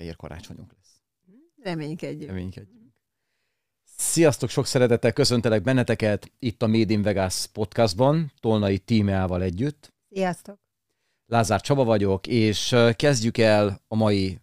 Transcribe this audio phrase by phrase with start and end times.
[0.00, 1.02] fehér karácsonyunk lesz.
[1.62, 2.26] Reménykedjünk.
[2.26, 2.94] Reménykedjünk.
[3.84, 9.92] Sziasztok, sok szeretettel köszöntelek benneteket itt a Made in Vegas podcastban, Tolnai tímeával együtt.
[10.10, 10.58] Sziasztok!
[11.26, 14.40] Lázár Csaba vagyok, és kezdjük el a mai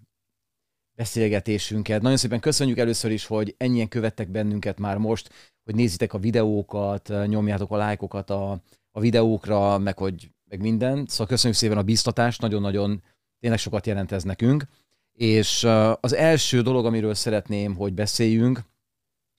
[0.97, 2.01] beszélgetésünket.
[2.01, 5.29] Nagyon szépen köszönjük először is, hogy ennyien követtek bennünket már most,
[5.63, 8.61] hogy nézitek a videókat, nyomjátok a lájkokat a,
[8.91, 11.05] a videókra, meg hogy meg minden.
[11.05, 13.03] Szóval köszönjük szépen a biztatást, nagyon-nagyon
[13.39, 14.67] tényleg sokat jelent ez nekünk.
[15.17, 15.63] És
[15.99, 18.61] az első dolog, amiről szeretném, hogy beszéljünk,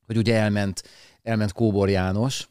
[0.06, 0.82] hogy ugye elment,
[1.22, 2.48] elment Kóbor János,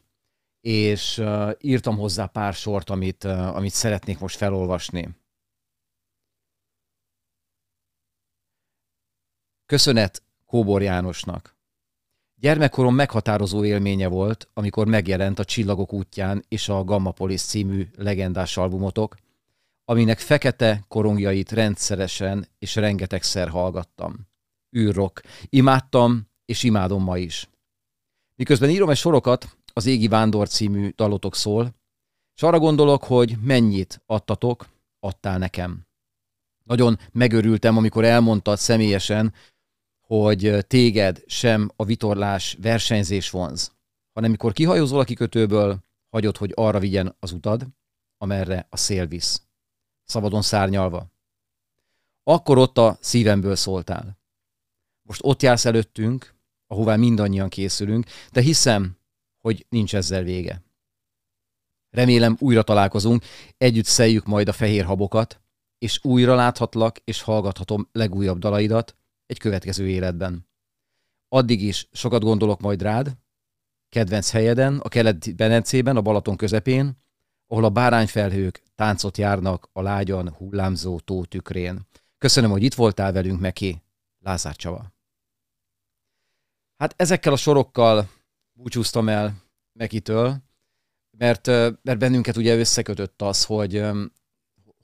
[0.60, 1.22] és
[1.60, 5.08] írtam hozzá pár sort, amit, amit szeretnék most felolvasni.
[9.66, 11.56] Köszönet Kóbor Jánosnak.
[12.34, 18.56] Gyermekkorom meghatározó élménye volt, amikor megjelent a Csillagok útján és a Gamma Police című legendás
[18.56, 19.16] albumotok,
[19.90, 24.28] aminek fekete korongjait rendszeresen és rengetegszer hallgattam.
[24.76, 25.20] Űrrok.
[25.48, 27.48] Imádtam, és imádom ma is.
[28.34, 31.74] Miközben írom egy sorokat, az Égi Vándor című dalotok szól,
[32.36, 34.68] és arra gondolok, hogy mennyit adtatok,
[35.00, 35.86] adtál nekem.
[36.64, 39.34] Nagyon megörültem, amikor elmondtad személyesen,
[40.06, 43.72] hogy téged sem a vitorlás versenyzés vonz,
[44.12, 45.78] hanem mikor kihajózol a kikötőből,
[46.10, 47.66] hagyod, hogy arra vigyen az utad,
[48.18, 49.47] amerre a szél visz.
[50.08, 51.12] Szabadon szárnyalva.
[52.22, 54.18] Akkor ott a szívemből szóltál.
[55.02, 56.34] Most ott jársz előttünk,
[56.66, 58.98] ahová mindannyian készülünk, de hiszem,
[59.38, 60.62] hogy nincs ezzel vége.
[61.90, 63.24] Remélem újra találkozunk,
[63.56, 65.40] együtt szeljük majd a fehér habokat,
[65.78, 70.48] és újra láthatlak és hallgathatom legújabb dalaidat, egy következő életben.
[71.28, 73.16] Addig is sokat gondolok majd rád,
[73.88, 77.02] kedvenc helyeden, a keleti Benencében, a Balaton közepén,
[77.46, 81.86] ahol a bárányfelhők táncot járnak a lágyan hullámzó tó tükrén.
[82.18, 83.82] Köszönöm, hogy itt voltál velünk, Meki.
[84.18, 84.92] Lázár Csaba.
[86.76, 88.08] Hát ezekkel a sorokkal
[88.52, 89.42] búcsúztam el
[89.72, 90.36] Mekitől,
[91.10, 91.46] mert,
[91.82, 93.84] mert bennünket ugye összekötött az, hogy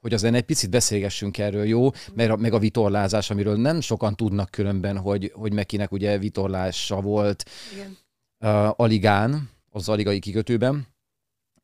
[0.00, 1.90] hogy azért egy picit beszélgessünk erről, jó?
[2.14, 7.00] Mert a, meg a vitorlázás, amiről nem sokan tudnak különben, hogy, hogy Mekinek ugye vitorlása
[7.00, 7.96] volt Igen.
[8.38, 10.93] Uh, Aligán, az aligai kikötőben,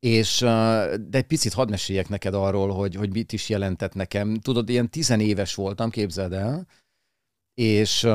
[0.05, 4.39] és de egy picit hadd meséljek neked arról, hogy, hogy mit is jelentett nekem.
[4.39, 6.67] Tudod, ilyen tizenéves voltam, képzeld el,
[7.53, 8.07] és,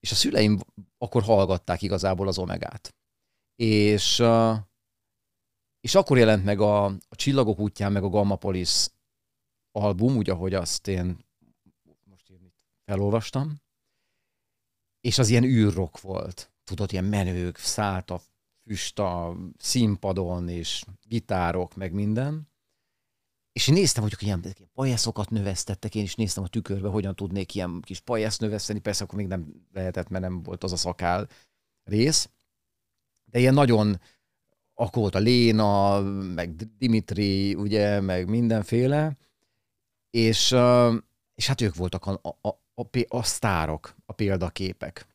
[0.00, 0.60] és a szüleim
[0.98, 2.94] akkor hallgatták igazából az Omegát.
[3.56, 4.22] És,
[5.80, 8.90] és akkor jelent meg a, a Csillagok útján, meg a Gamma Police
[9.72, 11.24] album, úgy, ahogy azt én
[12.04, 12.52] most én
[12.84, 13.62] felolvastam,
[15.00, 16.52] és az ilyen űrrok volt.
[16.64, 18.20] Tudod, ilyen menők, szállt a
[18.70, 22.48] füst a színpadon, és gitárok, meg minden.
[23.52, 27.54] És én néztem, hogy ilyen, ilyen pajászokat növesztettek, én is néztem a tükörbe, hogyan tudnék
[27.54, 31.28] ilyen kis pajász növeszteni, persze akkor még nem lehetett, mert nem volt az a szakál
[31.84, 32.30] rész.
[33.24, 34.00] De ilyen nagyon,
[34.74, 36.00] akkor volt a Léna,
[36.34, 39.16] meg Dimitri, ugye, meg mindenféle,
[40.10, 40.56] és,
[41.34, 45.09] és hát ők voltak a, a, a, a, a sztárok, a példaképek.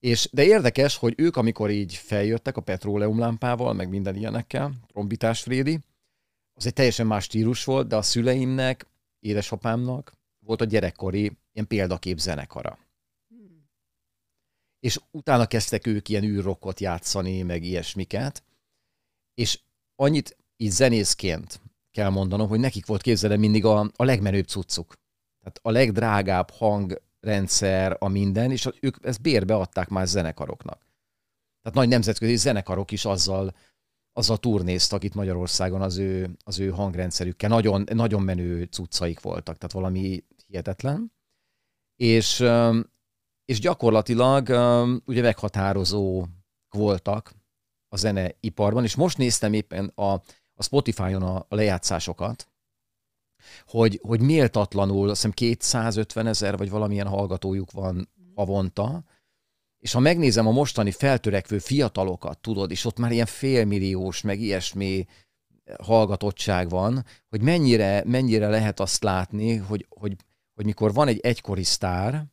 [0.00, 5.78] És, de érdekes, hogy ők, amikor így feljöttek a petróleumlámpával, meg minden ilyenekkel, trombitás Frédi,
[6.54, 8.86] az egy teljesen más stílus volt, de a szüleimnek,
[9.20, 10.12] édesapámnak
[10.44, 12.78] volt a gyerekkori ilyen példakép zenekara.
[14.80, 18.42] És utána kezdtek ők ilyen űrrokkot játszani, meg ilyesmiket,
[19.34, 19.60] és
[19.96, 21.60] annyit így zenészként
[21.90, 24.94] kell mondanom, hogy nekik volt képzelem mindig a, a legmenőbb cuccuk.
[25.38, 26.50] Tehát a legdrágább
[27.28, 30.86] hangrendszer, a minden, és ők ezt bérbe adták már zenekaroknak.
[31.62, 33.54] Tehát nagy nemzetközi zenekarok is azzal,
[34.12, 37.48] azzal turnéztak itt Magyarországon az ő, az ő hangrendszerükkel.
[37.48, 41.12] Nagyon, nagyon menő cuccaik voltak, tehát valami hihetetlen.
[41.96, 42.44] És,
[43.44, 44.48] és gyakorlatilag
[45.06, 46.26] ugye meghatározó
[46.68, 47.34] voltak
[47.88, 50.12] a zeneiparban, és most néztem éppen a,
[50.54, 52.48] a Spotify-on a, a lejátszásokat,
[53.66, 59.04] hogy, hogy méltatlanul, azt hiszem 250 ezer vagy valamilyen hallgatójuk van havonta,
[59.78, 65.06] és ha megnézem a mostani feltörekvő fiatalokat, tudod, és ott már ilyen félmilliós, meg ilyesmi
[65.82, 70.16] hallgatottság van, hogy mennyire, mennyire lehet azt látni, hogy, hogy,
[70.54, 72.26] hogy mikor van egy egykori sztár,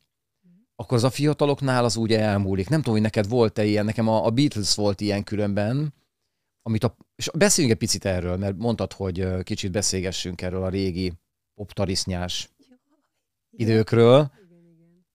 [0.76, 2.68] akkor az a fiataloknál az úgy elmúlik.
[2.68, 5.94] Nem tudom, hogy neked volt-e ilyen, nekem a, a Beatles volt ilyen különben,
[6.66, 11.12] amit a, és beszéljünk egy picit erről, mert mondtad, hogy kicsit beszélgessünk erről a régi
[11.54, 12.50] poptarisznyás
[13.50, 14.32] időkről.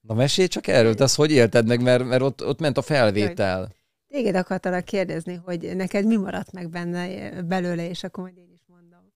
[0.01, 2.81] Na mesélj csak erről, te azt hogy élted meg, mert, mert ott, ott ment a
[2.81, 3.75] felvétel.
[4.07, 8.65] Téged akartalak kérdezni, hogy neked mi maradt meg benne belőle, és akkor majd én is
[8.67, 9.13] mondom.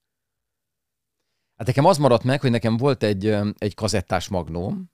[1.56, 3.26] Hát nekem az maradt meg, hogy nekem volt egy,
[3.58, 4.92] egy kazettás magnóm,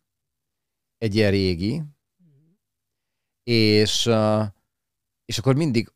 [0.98, 1.82] egy ilyen régi,
[3.44, 4.44] és, uh,
[5.26, 5.92] és akkor mindig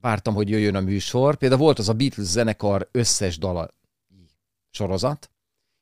[0.00, 1.36] vártam, hogy jöjjön a műsor.
[1.36, 3.68] Például volt az a Beatles zenekar összes dala
[4.70, 5.30] sorozat,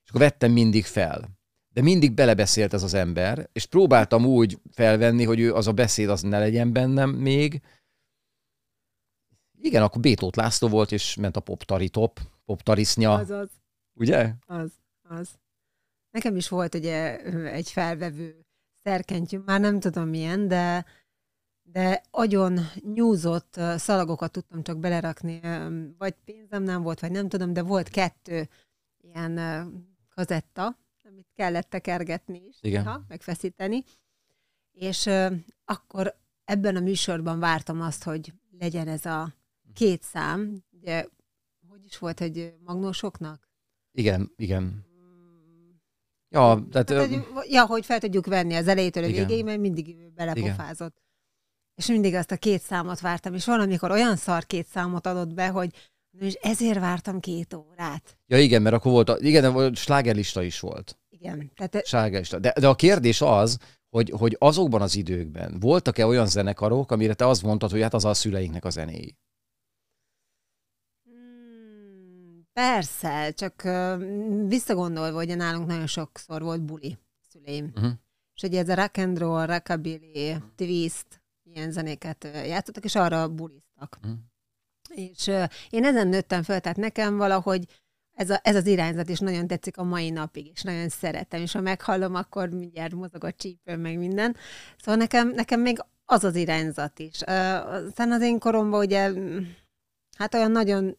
[0.05, 1.37] és akkor vettem mindig fel.
[1.75, 6.09] De mindig belebeszélt ez az ember, és próbáltam úgy felvenni, hogy ő az a beszéd
[6.09, 7.63] az ne legyen bennem még.
[9.61, 13.13] Igen, akkor Bétót László volt, és ment a poptari top, poptarisznya.
[13.13, 13.49] Az, az,
[13.95, 14.35] Ugye?
[14.47, 14.73] az,
[15.03, 15.29] az.
[16.11, 17.21] Nekem is volt ugye
[17.53, 18.47] egy felvevő
[18.83, 20.85] szerkentyű, már nem tudom milyen, de
[21.73, 22.59] de agyon
[22.95, 25.41] nyúzott szalagokat tudtam csak belerakni,
[25.99, 28.49] vagy pénzem nem volt, vagy nem tudom, de volt kettő
[29.01, 29.35] ilyen
[30.15, 32.83] kazetta, amit kellett tekergetni is, Igen.
[32.83, 33.85] néha, megfeszíteni,
[34.73, 35.11] és
[35.65, 39.35] akkor ebben a műsorban vártam azt, hogy legyen ez a
[39.75, 41.07] két szám, ugye,
[41.69, 43.49] hogy is volt egy magnósoknak?
[43.93, 44.87] Igen, igen.
[46.31, 46.91] Ja, tehát...
[46.91, 49.27] Hát, hogy, ja, hogy fel tudjuk venni az elejétől a Igen.
[49.27, 51.03] végéig, mert mindig belepofázott.
[51.79, 55.49] És mindig azt a két számot vártam, és valamikor olyan szar két számot adott be,
[55.49, 58.19] hogy és ezért vártam két órát.
[58.27, 60.99] Ja igen, mert akkor volt, a, igen, volt- slágerlista is volt.
[61.09, 62.39] Igen, tehát Slágerlista.
[62.39, 63.59] De, de a kérdés az,
[63.89, 68.05] hogy, hogy azokban az időkben voltak-e olyan zenekarok, amire te azt mondtad, hogy hát az
[68.05, 69.17] a szüleinknek a zenéi.
[71.11, 73.63] mm, persze, csak
[74.47, 76.99] visszagondolva, hogy nálunk nagyon sokszor volt buli
[77.29, 77.73] szüleim.
[77.75, 77.93] Uh-huh.
[78.35, 81.07] És ugye ez a rock and roll, rockabilly, twist,
[81.55, 83.99] ilyen zenéket játszottak, és arra buliztak.
[84.03, 84.13] Mhm.
[84.89, 85.31] És
[85.71, 87.65] én ezen nőttem föl, tehát nekem valahogy
[88.19, 91.53] ez, a, ez az irányzat is nagyon tetszik a mai napig, és nagyon szeretem, és
[91.53, 94.37] ha meghallom, akkor mindjárt mozog a csípőm, meg minden.
[94.79, 97.23] Szóval nekem, nekem még az az irányzat is.
[97.23, 99.39] Aztán az én koromban ugye, mm,
[100.17, 100.97] hát olyan nagyon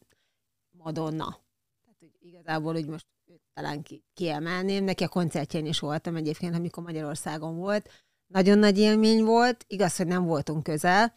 [0.71, 1.39] Madonna.
[1.83, 3.05] Tehát hogy igazából úgy most
[3.53, 4.83] talán ki, kiemelném.
[4.83, 7.89] Neki a koncertjén is voltam egyébként, amikor Magyarországon volt.
[8.29, 9.65] Nagyon nagy élmény volt.
[9.67, 11.13] Igaz, hogy nem voltunk közel,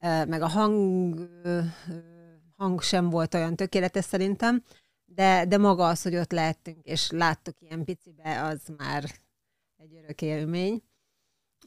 [0.00, 1.28] meg a hang,
[2.56, 4.62] hang sem volt olyan tökéletes szerintem,
[5.04, 9.04] de, de maga az, hogy ott lehettünk, és láttuk ilyen picibe, az már
[9.76, 10.82] egy örök élmény.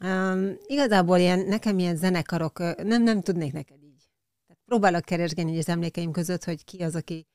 [0.03, 4.09] Um, igazából ilyen, nekem ilyen zenekarok, nem, nem tudnék neked így.
[4.47, 7.27] Tehát próbálok keresgélni az emlékeim között, hogy ki az, aki...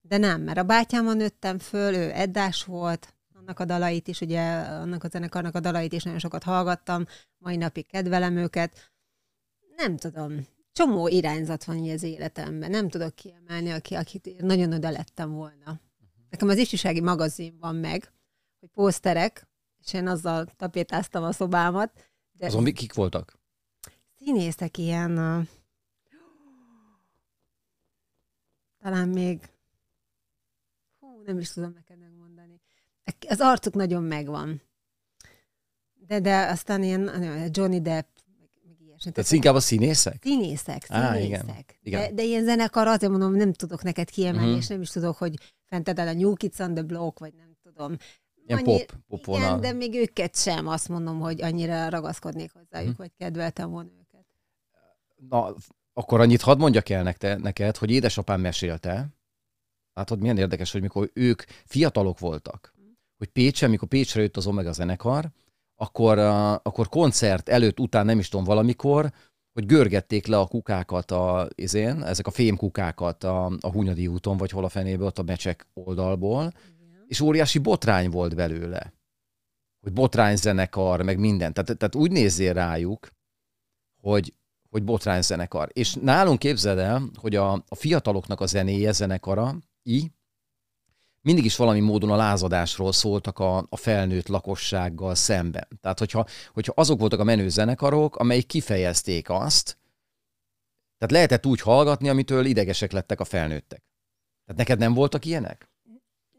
[0.00, 3.14] De nem, mert a bátyámon nőttem föl, ő Eddás volt,
[3.48, 7.04] annak a dalait is, ugye annak a zenekarnak a dalait is nagyon sokat hallgattam,
[7.38, 8.92] mai napig kedvelem őket.
[9.76, 14.90] Nem tudom, csomó irányzat van így az életemben, nem tudok kiemelni, aki, akit nagyon oda
[14.90, 15.80] lettem volna.
[16.30, 18.12] Nekem az ifjúsági magazin van meg,
[18.60, 19.48] hogy pószterek,
[19.84, 21.92] és én azzal tapétáztam a szobámat,
[22.32, 23.38] de Azon kik voltak?
[24.18, 25.46] színészek ilyen, uh,
[28.78, 29.50] talán még,
[30.98, 32.17] hú, nem is tudom neked megmondani.
[33.28, 34.62] Az arcuk nagyon megvan.
[36.06, 37.02] De, de aztán ilyen
[37.52, 38.06] Johnny Depp,
[38.38, 38.48] meg,
[38.80, 39.10] ilyesmi.
[39.12, 40.22] Tehát inkább a színészek?
[40.22, 41.44] Színészek, Á, színészek.
[41.46, 42.00] igen, igen.
[42.00, 44.58] De, de ilyen zenekar, azért mondom, nem tudok neked kiemelni, uh-huh.
[44.62, 45.34] és nem is tudok, hogy
[45.64, 47.96] fented el a New Kids on the Block, vagy nem tudom.
[48.46, 49.58] Ilyen pop, pop igen, vonal.
[49.60, 52.98] de még őket sem azt mondom, hogy annyira ragaszkodnék hozzájuk, Mhm.
[52.98, 54.26] vagy kedveltem volna őket.
[55.28, 55.54] Na,
[55.92, 59.08] akkor annyit hadd mondjak el nekte, neked, hogy édesapám mesélte,
[59.94, 62.74] látod, milyen érdekes, hogy mikor ők fiatalok voltak,
[63.18, 65.30] hogy Pécsen, mikor Pécsre jött az Omega zenekar,
[65.76, 69.12] akkor, uh, akkor koncert előtt, után nem is tudom valamikor,
[69.52, 74.50] hogy görgették le a kukákat a, izén, ezek a fémkukákat a, a Hunyadi úton, vagy
[74.50, 77.04] hol a fenéből, ott a mecsek oldalból, Igen.
[77.06, 78.92] és óriási botrány volt belőle.
[79.80, 81.52] Hogy botrány zenekar, meg minden.
[81.52, 83.08] Tehát, tehát úgy nézzél rájuk,
[84.00, 84.34] hogy,
[84.70, 85.68] hogy botrány zenekar.
[85.72, 90.10] És nálunk képzeld el, hogy a, a fiataloknak a zenéje, zenekara, i,
[91.28, 95.68] mindig is valami módon a lázadásról szóltak a, a felnőtt lakossággal szemben.
[95.80, 99.78] Tehát, hogyha, hogyha azok voltak a menő zenekarok, amelyik kifejezték azt,
[100.98, 103.82] tehát lehetett úgy hallgatni, amitől idegesek lettek a felnőttek.
[104.44, 105.70] Tehát neked nem voltak ilyenek?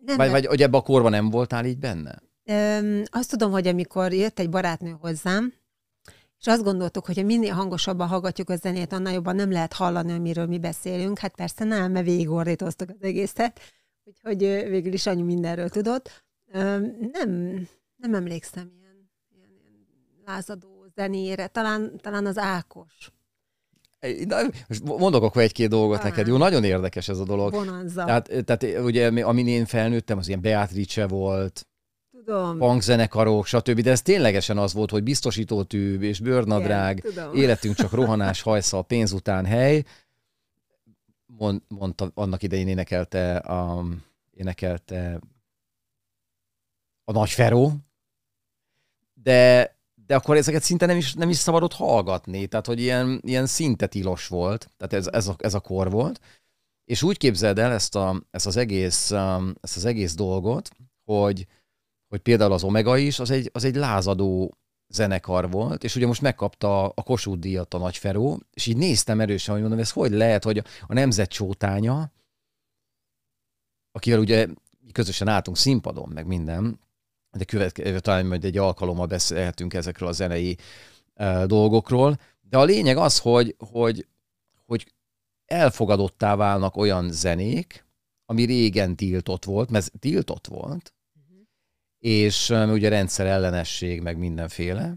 [0.05, 2.21] Nem, Vagy, vagy hogy ebbe a korban nem voltál így benne?
[2.43, 5.53] Öm, azt tudom, hogy amikor jött egy barátnő hozzám,
[6.39, 10.45] és azt gondoltuk, hogy minél hangosabban hallgatjuk a zenét, annál jobban nem lehet hallani, amiről
[10.45, 11.19] mi beszélünk.
[11.19, 13.59] Hát persze nem, mert végigordítoztuk az egészet,
[14.09, 14.39] úgyhogy
[14.69, 16.23] végül is annyi mindenről tudott.
[17.11, 23.11] Nem, nem emlékszem ilyen, ilyen, ilyen lázadó zenére, talán, talán az Ákos.
[24.25, 24.37] Na,
[24.67, 26.11] most mondok akkor egy-két dolgot Talán.
[26.11, 26.27] neked.
[26.27, 27.51] Jó, nagyon érdekes ez a dolog.
[27.51, 28.03] Bonanza.
[28.05, 31.67] Tehát, tehát ugye, mi- amin én felnőttem, az ilyen Beatrice volt,
[32.11, 32.57] tudom.
[32.57, 33.79] punkzenekarok, stb.
[33.81, 37.35] De ez ténylegesen az volt, hogy biztosítótűb és bőrnadrág, Igen, tudom.
[37.35, 39.83] életünk csak rohanás, hajszal, pénz után hely.
[41.37, 43.85] Mond, mondta, annak idején énekelte a,
[44.31, 45.19] énekelte
[47.03, 47.73] a Nagy Feró,
[49.13, 53.45] de, de akkor ezeket szinte nem is, nem is szabadott hallgatni, tehát hogy ilyen, ilyen
[53.45, 56.19] szinte tilos volt, tehát ez, ez, a, ez a kor volt.
[56.85, 60.69] És úgy képzeld el ezt, a, ezt, az, egész, um, ezt az egész dolgot,
[61.03, 61.47] hogy,
[62.07, 64.57] hogy például az Omega is, az egy, az egy lázadó
[64.89, 69.19] zenekar volt, és ugye most megkapta a Kossuth díjat a Nagy Feró, és így néztem
[69.19, 72.11] erősen, hogy mondom, ez hogy lehet, hogy a nemzet csótánya,
[73.91, 74.47] akivel ugye
[74.91, 76.79] közösen álltunk színpadon, meg minden,
[77.31, 80.57] de következő talán majd egy alkalommal beszélhetünk ezekről a zenei
[81.15, 84.07] uh, dolgokról, de a lényeg az, hogy, hogy,
[84.65, 84.93] hogy
[85.45, 87.85] elfogadottá válnak olyan zenék,
[88.25, 90.93] ami régen tiltott volt, mert tiltott volt.
[91.99, 94.95] És ugye rendszer ellenesség, meg mindenféle,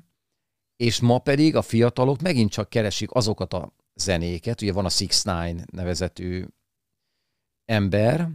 [0.77, 5.23] és ma pedig a fiatalok megint csak keresik azokat a zenéket, ugye van a Six
[5.23, 6.45] Nine nevezetű
[7.65, 8.31] ember,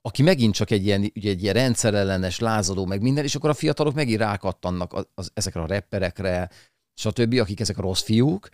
[0.00, 3.54] aki megint csak egy ilyen, ugye egy ilyen rendszerellenes, lázadó, meg minden, és akkor a
[3.54, 6.50] fiatalok megint rákattannak az, az, ezekre a rapperekre,
[6.94, 8.48] stb., akik ezek a rossz fiúk,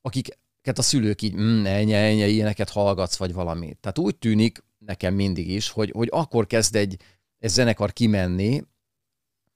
[0.00, 3.76] akiket a szülők így, mm, ennyi, ennyi, ilyeneket hallgatsz, vagy valami.
[3.80, 7.02] Tehát úgy tűnik nekem mindig is, hogy, hogy akkor kezd egy,
[7.46, 8.62] egy zenekar kimenni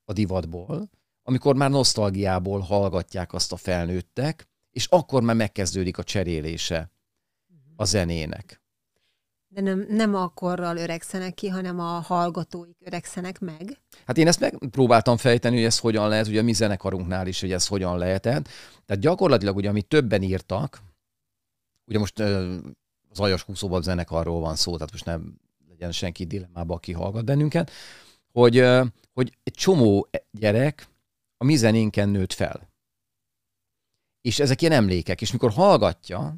[0.04, 0.90] a divatból,
[1.22, 6.90] amikor már nosztalgiából hallgatják azt a felnőttek, és akkor már megkezdődik a cserélése
[7.76, 8.62] a zenének.
[9.48, 13.78] De nem, nem akkorral öregszenek ki, hanem a hallgatóik öregszenek meg?
[14.06, 17.52] Hát én ezt megpróbáltam fejteni, hogy ez hogyan lehet, ugye a mi zenekarunknál is, hogy
[17.52, 18.48] ez hogyan lehetett.
[18.86, 20.82] Tehát gyakorlatilag, ugye, amit többen írtak,
[21.84, 25.40] ugye most az Ajas Húszóban zenekarról van szó, tehát most nem
[25.80, 27.70] legyen senki dilemmába, aki hallgat bennünket,
[28.32, 28.64] hogy,
[29.12, 30.88] hogy egy csomó gyerek
[31.36, 32.68] a mi zenénken nőtt fel.
[34.20, 36.36] És ezek ilyen emlékek, és mikor hallgatja,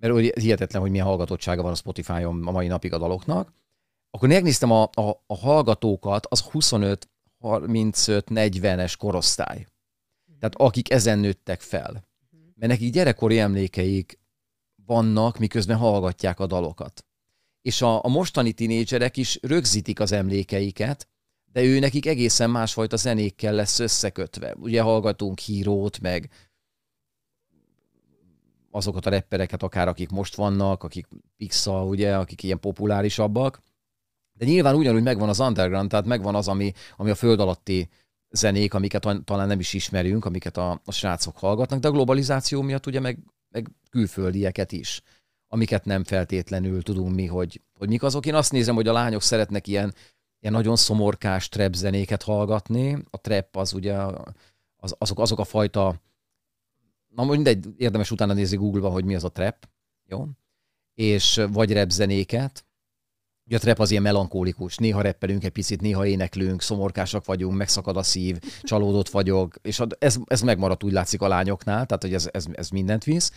[0.00, 3.52] mert hihetetlen, hogy milyen hallgatottsága van a Spotify-on a mai napig a daloknak,
[4.10, 9.66] akkor megnéztem a, a, a hallgatókat, az 25, 35, 40-es korosztály.
[10.38, 11.92] Tehát akik ezen nőttek fel.
[12.54, 14.18] Mert nekik gyerekkori emlékeik
[14.86, 17.04] vannak, miközben hallgatják a dalokat.
[17.64, 21.08] És a, a mostani tinédzserek is rögzítik az emlékeiket,
[21.52, 24.54] de ő nekik egészen másfajta zenékkel lesz összekötve.
[24.58, 26.30] Ugye hallgatunk hírót, meg
[28.70, 31.06] azokat a reppereket, akár akik most vannak, akik
[31.36, 33.62] Pixa, ugye, akik ilyen populárisabbak.
[34.32, 37.88] De nyilván ugyanúgy megvan az underground, tehát megvan az, ami, ami a föld alatti
[38.30, 42.86] zenék, amiket talán nem is ismerünk, amiket a, a srácok hallgatnak, de a globalizáció miatt
[42.86, 43.18] ugye meg,
[43.48, 45.02] meg külföldieket is,
[45.54, 48.26] amiket nem feltétlenül tudunk mi, hogy, hogy mik azok.
[48.26, 49.94] Én azt nézem, hogy a lányok szeretnek ilyen,
[50.40, 52.98] ilyen nagyon szomorkás trap zenéket hallgatni.
[53.10, 53.96] A trap az ugye
[54.76, 56.02] az, azok, azok a fajta
[57.08, 59.68] na mindegy, érdemes utána nézni Google-ba, hogy mi az a trap,
[60.08, 60.26] jó?
[60.94, 62.66] És vagy rap zenéket,
[63.46, 67.96] Ugye a trap az ilyen melankólikus, néha reppelünk egy picit, néha éneklünk, szomorkásak vagyunk, megszakad
[67.96, 72.28] a szív, csalódott vagyok, és ez, ez megmaradt úgy látszik a lányoknál, tehát hogy ez,
[72.32, 73.32] ez, ez mindent visz.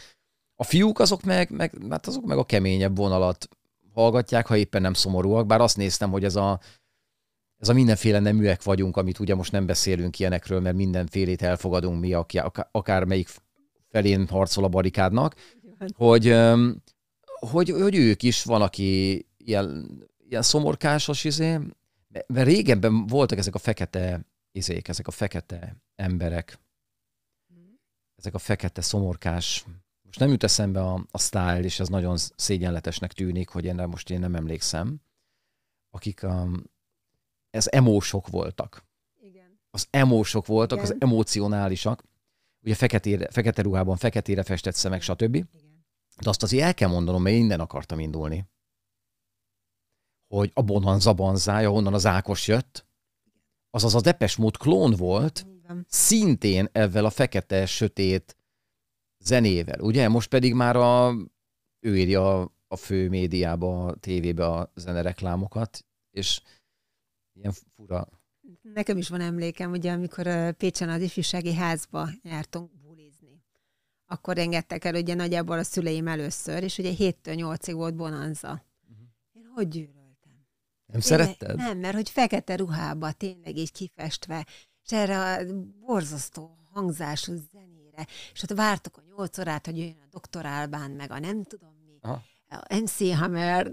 [0.59, 3.49] A fiúk azok meg, meg, hát azok meg a keményebb vonalat
[3.93, 6.59] hallgatják, ha éppen nem szomorúak, bár azt néztem, hogy ez a,
[7.57, 12.13] ez a mindenféle neműek vagyunk, amit ugye most nem beszélünk ilyenekről, mert mindenfélét elfogadunk mi,
[12.71, 13.29] akár melyik
[13.89, 15.35] felén harcol a barikádnak,
[15.95, 16.35] hogy,
[17.25, 19.89] hogy, hogy ők is van, aki ilyen,
[20.29, 21.59] ilyen szomorkásos izé,
[22.27, 26.59] mert régebben voltak ezek a fekete izék, ezek a fekete emberek,
[28.15, 29.65] ezek a fekete szomorkás,
[30.07, 34.09] most nem jut eszembe a, a style, és ez nagyon szégyenletesnek tűnik, hogy én most
[34.09, 35.01] én nem emlékszem,
[35.89, 36.63] akik um,
[37.49, 38.85] ez emósok voltak.
[39.19, 39.59] Igen.
[39.69, 40.91] Az emósok voltak, Igen.
[40.91, 42.03] az emocionálisak,
[42.63, 45.35] ugye feketére, fekete ruhában, feketére festett szemek, stb.
[45.35, 45.85] Igen.
[46.21, 48.49] De azt azért el kell mondanom, mert innen akartam indulni.
[50.27, 52.85] Hogy a Bonanza Banzája, honnan az Ákos jött,
[53.69, 55.85] azaz a Depes Mód klón volt, Igen.
[55.89, 58.36] szintén ezzel a fekete, sötét
[59.19, 59.79] zenével.
[59.79, 60.07] Ugye?
[60.07, 61.15] Most pedig már a,
[61.79, 66.41] ő írja a fő médiába, a tévébe a zenereklámokat, és
[67.33, 68.07] ilyen fura
[68.73, 73.43] Nekem is van emlékem, ugye, amikor Pécsen az ifjúsági házba jártunk bulizni.
[74.05, 78.65] Akkor engedtek el ugye nagyjából a szüleim először, és ugye 7-től 8-ig volt bonanza.
[78.89, 79.07] Uh-huh.
[79.31, 80.47] Én hogy gyűlöltem?
[80.85, 81.55] Nem tényleg, szeretted?
[81.55, 84.47] Nem, mert hogy fekete ruhába, tényleg így kifestve,
[84.83, 87.33] és erre a borzasztó hangzású
[87.97, 91.43] zenére, és ott vártuk a nyolc órát, hogy jöjjön a doktor Albán, meg a nem
[91.43, 91.97] tudom mi.
[92.01, 92.21] Aha.
[92.69, 93.69] MC Hammer.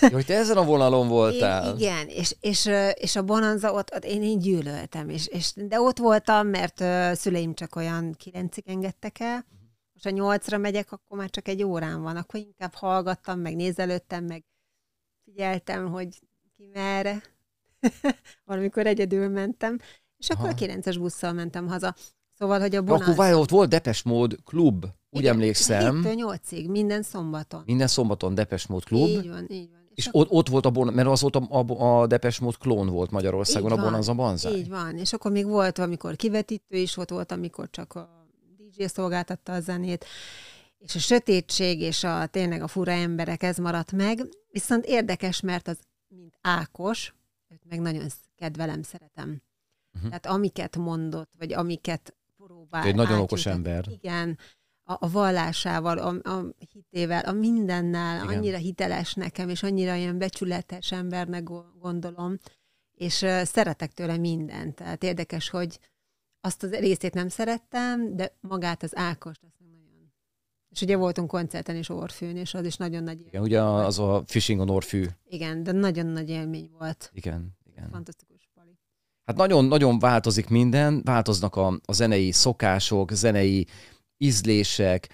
[0.00, 1.68] Jó, hogy te ezen a vonalon voltál.
[1.68, 5.80] Én, igen, és, és, és a Bonanza ott, ott én így gyűlöltem, és, és, de
[5.80, 9.44] ott voltam, mert uh, szüleim csak olyan kilencig engedtek el,
[9.92, 14.24] most a nyolcra megyek, akkor már csak egy órán van, akkor inkább hallgattam, meg nézelődtem,
[14.24, 14.44] meg
[15.24, 16.18] figyeltem, hogy
[16.56, 17.22] ki merre.
[18.46, 19.78] Valamikor egyedül mentem,
[20.16, 20.54] És akkor Aha.
[20.54, 21.94] a 9-es busszal mentem haza.
[22.42, 23.14] Szóval, hogy a akkor bonanza...
[23.14, 26.02] várj, ott volt Depes Mód klub, úgy Igen, emlékszem.
[26.04, 27.62] 7-től 8-ig, minden szombaton.
[27.66, 29.08] Minden szombaton Depes Mód klub.
[29.08, 29.80] Így van, így van.
[29.94, 32.88] És akkor- ott, ott volt a bon, mert az volt a, a, Depes Mód klón
[32.88, 34.58] volt Magyarországon, Így a Bonanza Banzai.
[34.58, 38.84] Így van, és akkor még volt, amikor kivetítő is volt, volt, amikor csak a DJ
[38.84, 40.04] szolgáltatta a zenét,
[40.78, 44.28] és a sötétség és a tényleg a fura emberek, ez maradt meg.
[44.50, 47.14] Viszont érdekes, mert az, mint Ákos,
[47.48, 48.06] őt meg nagyon
[48.36, 49.42] kedvelem, szeretem.
[49.94, 50.08] Uh-huh.
[50.08, 52.14] Tehát amiket mondott, vagy amiket
[52.62, 52.86] próbál.
[52.86, 53.84] Egy nagyon okos ember.
[53.88, 54.38] Igen,
[54.84, 58.36] a, a vallásával, a, a hitével, a mindennel, Igen.
[58.36, 62.38] Annyira hiteles nekem, és annyira ilyen becsületes embernek go- gondolom,
[62.92, 64.74] és uh, szeretek tőle mindent.
[64.74, 65.78] Tehát érdekes, hogy
[66.40, 70.12] azt az részét nem szerettem, de magát az Ákost, azt nagyon.
[70.68, 73.28] És ugye voltunk koncerten is Orfűn, és az is nagyon nagy élmény.
[73.28, 75.06] Igen, ugye az a Fishing on Orfű.
[75.24, 77.10] Igen, de nagyon nagy élmény volt.
[77.14, 77.88] Igen, igen.
[77.90, 78.31] Fantasztikus.
[79.24, 83.66] Hát nagyon, nagyon változik minden, változnak a, a zenei szokások, zenei
[84.18, 85.08] ízlések.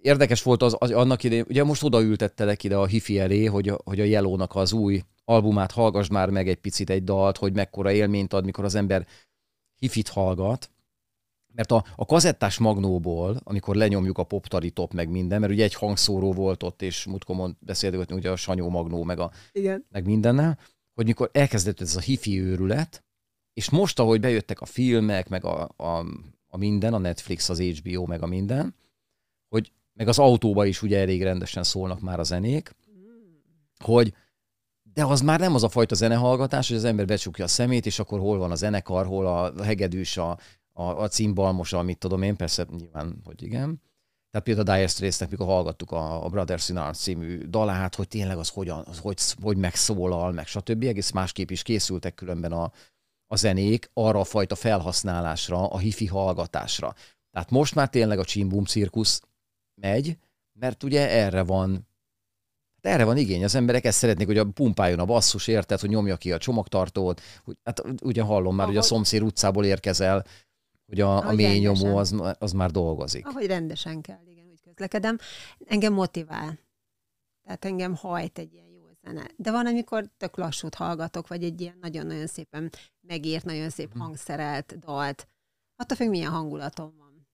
[0.00, 4.00] Érdekes volt az, az annak idején, ugye most odaültettelek ide a hifi elé, hogy hogy
[4.00, 8.32] a Yellow-nak az új albumát hallgass már meg egy picit egy dalt, hogy mekkora élményt
[8.32, 9.06] ad, mikor az ember
[9.76, 10.70] hifit hallgat.
[11.52, 15.74] Mert a, a kazettás magnóból, amikor lenyomjuk a poptari top meg minden, mert ugye egy
[15.74, 19.86] hangszóró volt ott, és múltkor beszélgetni ugye a Sanyó magnó meg a Igen.
[19.90, 20.58] meg mindennel,
[20.94, 23.04] hogy mikor elkezdett ez a hifi őrület,
[23.52, 26.06] és most, ahogy bejöttek a filmek, meg a, a,
[26.48, 28.74] a minden, a Netflix, az HBO, meg a minden,
[29.48, 32.76] hogy meg az autóba is ugye elég rendesen szólnak már a zenék,
[33.84, 34.14] hogy
[34.92, 37.98] de az már nem az a fajta zenehallgatás, hogy az ember becsukja a szemét, és
[37.98, 40.38] akkor hol van a zenekar, hol a hegedűs, a,
[40.72, 43.82] a, a cimbalmos, amit tudom én, persze nyilván, hogy igen.
[44.30, 48.08] Tehát például a Dire Straits-nek, mikor hallgattuk a, a Brothers in Arms című dalát, hogy
[48.08, 50.82] tényleg az hogyan, az hogy, hogy megszólal, meg stb.
[50.82, 52.72] Egész másképp is készültek különben a,
[53.26, 56.94] a zenék arra a fajta felhasználásra, a hifi hallgatásra.
[57.30, 59.22] Tehát most már tényleg a csimbum cirkusz
[59.74, 60.18] megy,
[60.52, 61.88] mert ugye erre van
[62.82, 65.88] Hát erre van igény, az emberek ezt szeretnék, hogy a pumpáljon a basszus, érted, hogy
[65.88, 70.24] nyomja ki a csomagtartót, hogy, hát ugye hallom már, hogy a Ahogy- szomszéd utcából érkezel,
[70.90, 73.26] hogy a, a mély nyomó az, az már dolgozik.
[73.26, 75.18] Ahogy rendesen kell, igen, úgy közlekedem.
[75.64, 76.58] Engem motivál.
[77.42, 79.26] Tehát engem hajt egy ilyen jó zene.
[79.36, 83.98] De van, amikor tök lassút hallgatok, vagy egy ilyen nagyon-nagyon szépen megírt, nagyon szép Mhm.
[83.98, 85.28] hangszerelt dalt.
[85.76, 87.28] Attól függ, milyen hangulatom van.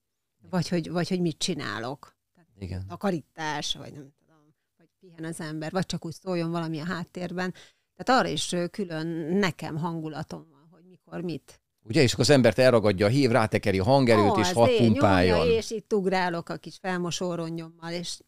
[0.50, 2.16] Vagy hogy, vagy hogy mit csinálok.
[2.58, 2.86] Igen.
[2.86, 7.54] Takarítás, vagy nem tudom, vagy pihen az ember, vagy csak úgy szóljon valami a háttérben.
[7.96, 11.60] Tehát arra is külön nekem hangulatom van, hogy mikor mit.
[11.88, 14.78] Ugye, és akkor az embert elragadja a hív, rátekeri a hangerőt, és Az hat én,
[14.78, 15.38] pumpáljon.
[15.38, 18.18] nyomja, és itt ugrálok a kis felmosóronnyommal, és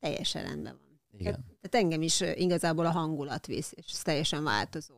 [0.00, 1.20] teljesen rendben van.
[1.20, 1.44] Igen.
[1.60, 4.94] Tehát engem is igazából a hangulat visz, és ez teljesen változó.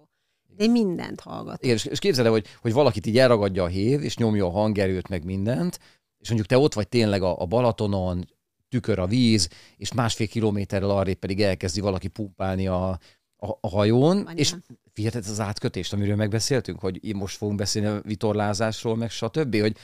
[0.56, 1.64] De én mindent hallgatok.
[1.64, 4.50] Igen, és, és képzeld el, hogy, hogy valakit így elragadja a hív, és nyomja a
[4.50, 5.78] hangerőt, meg mindent,
[6.18, 8.24] és mondjuk te ott vagy tényleg a, a Balatonon,
[8.68, 12.98] tükör a víz, és másfél kilométerrel arrébb pedig elkezdi valaki pumpálni a,
[13.40, 14.54] a, a hajón, Van és
[14.92, 19.76] figyelted az átkötést, amiről megbeszéltünk, hogy most fogunk beszélni a vitorlázásról, meg stb., hogy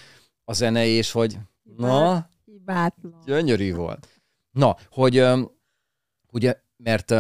[0.45, 1.39] a zene és hogy
[1.77, 3.23] na, Hibátlan.
[3.25, 4.09] gyönyörű volt.
[4.51, 5.25] Na, hogy
[6.33, 7.11] ugye, mert,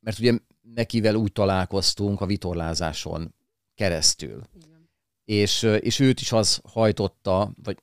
[0.00, 0.38] mert ugye
[0.74, 3.34] nekivel úgy találkoztunk a vitorlázáson
[3.74, 4.90] keresztül, Igen.
[5.24, 7.78] és, és őt is az hajtotta, vagy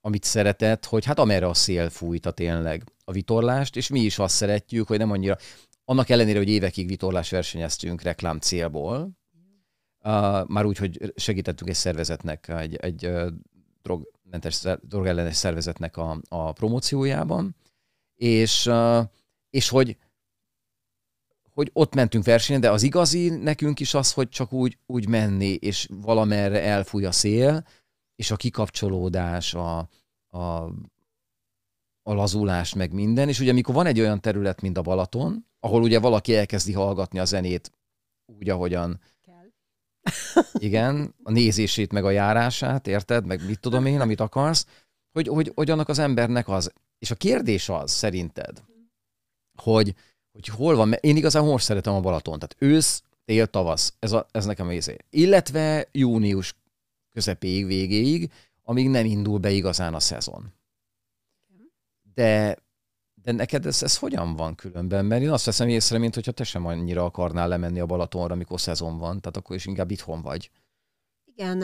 [0.00, 4.34] amit szeretett, hogy hát amerre a szél fújta tényleg a vitorlást, és mi is azt
[4.34, 5.36] szeretjük, hogy nem annyira,
[5.84, 9.10] annak ellenére, hogy évekig vitorlás versenyeztünk reklám célból,
[10.04, 13.28] uh, már úgy, hogy segítettünk egy szervezetnek, egy, egy uh,
[13.82, 17.56] drogmentes, drogellenes szervezetnek a, a promóciójában,
[18.14, 19.04] és, uh,
[19.50, 19.96] és hogy
[21.52, 25.52] hogy ott mentünk versenyen, de az igazi nekünk is az, hogy csak úgy, úgy menni,
[25.52, 27.66] és valamerre elfúj a szél,
[28.16, 29.88] és a kikapcsolódás, a,
[30.26, 30.68] a,
[32.02, 33.28] a lazulás, meg minden.
[33.28, 37.18] És ugye amikor van egy olyan terület, mint a Balaton, ahol ugye valaki elkezdi hallgatni
[37.18, 37.72] a zenét
[38.26, 39.48] úgy, ahogyan Kell.
[40.68, 43.26] igen, a nézését, meg a járását, érted?
[43.26, 44.66] Meg mit tudom én, amit akarsz,
[45.12, 46.72] hogy, hogy, hogy annak az embernek az.
[46.98, 48.62] És a kérdés az, szerinted,
[49.56, 49.94] hogy,
[50.32, 54.26] hogy hol van, én igazán most szeretem a Balaton, tehát ősz, tél, tavasz, ez, a,
[54.30, 54.96] ez nekem izé.
[55.10, 56.54] Illetve június
[57.12, 58.30] közepéig, végéig,
[58.62, 60.52] amíg nem indul be igazán a szezon.
[62.14, 62.56] De,
[63.14, 65.04] de neked ez, ez hogyan van különben?
[65.04, 68.60] Mert én azt veszem észre, mint hogyha te sem annyira akarnál lemenni a Balatonra, amikor
[68.60, 70.50] szezon van, tehát akkor is inkább itthon vagy.
[71.24, 71.58] Igen,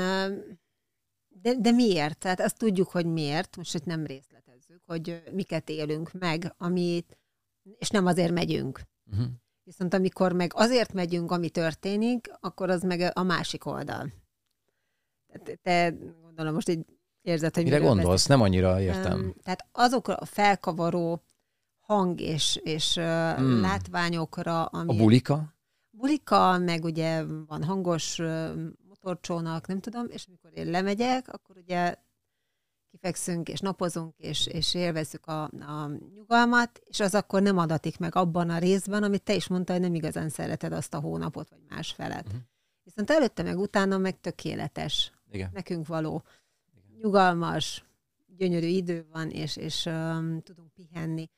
[1.28, 2.18] de, de miért?
[2.18, 7.18] Tehát azt tudjuk, hogy miért, most hogy nem részletezzük, hogy miket élünk meg, amit,
[7.78, 8.80] és nem azért megyünk.
[9.11, 9.26] Uh-huh.
[9.62, 14.12] Viszont amikor meg azért megyünk, ami történik, akkor az meg a másik oldal.
[15.62, 16.84] te gondolom most így
[17.28, 18.08] érzed, hogy Mire gondolsz?
[18.08, 18.36] Beszél.
[18.36, 19.20] Nem annyira értem.
[19.20, 21.22] Um, tehát azokra a felkavaró
[21.80, 23.60] hang és, és hmm.
[23.60, 24.98] látványokra, ami...
[24.98, 25.54] A bulika?
[25.90, 28.20] Bulika, meg ugye van hangos
[28.88, 31.94] motorcsónak, nem tudom, és amikor én lemegyek, akkor ugye
[32.90, 38.16] kifekszünk, és napozunk, és, és élvezzük a, a nyugalmat, és az akkor nem adatik meg
[38.16, 41.62] abban a részben, amit te is mondtad, hogy nem igazán szereted azt a hónapot, vagy
[41.68, 42.26] más felet.
[42.26, 42.40] Uh-huh.
[42.82, 45.12] Viszont előtte meg utána meg tökéletes.
[45.30, 45.50] Igen.
[45.52, 46.22] Nekünk való.
[47.00, 47.84] Nyugalmas,
[48.37, 51.30] gyönyörű idő van, és, és um, tudunk pihenni.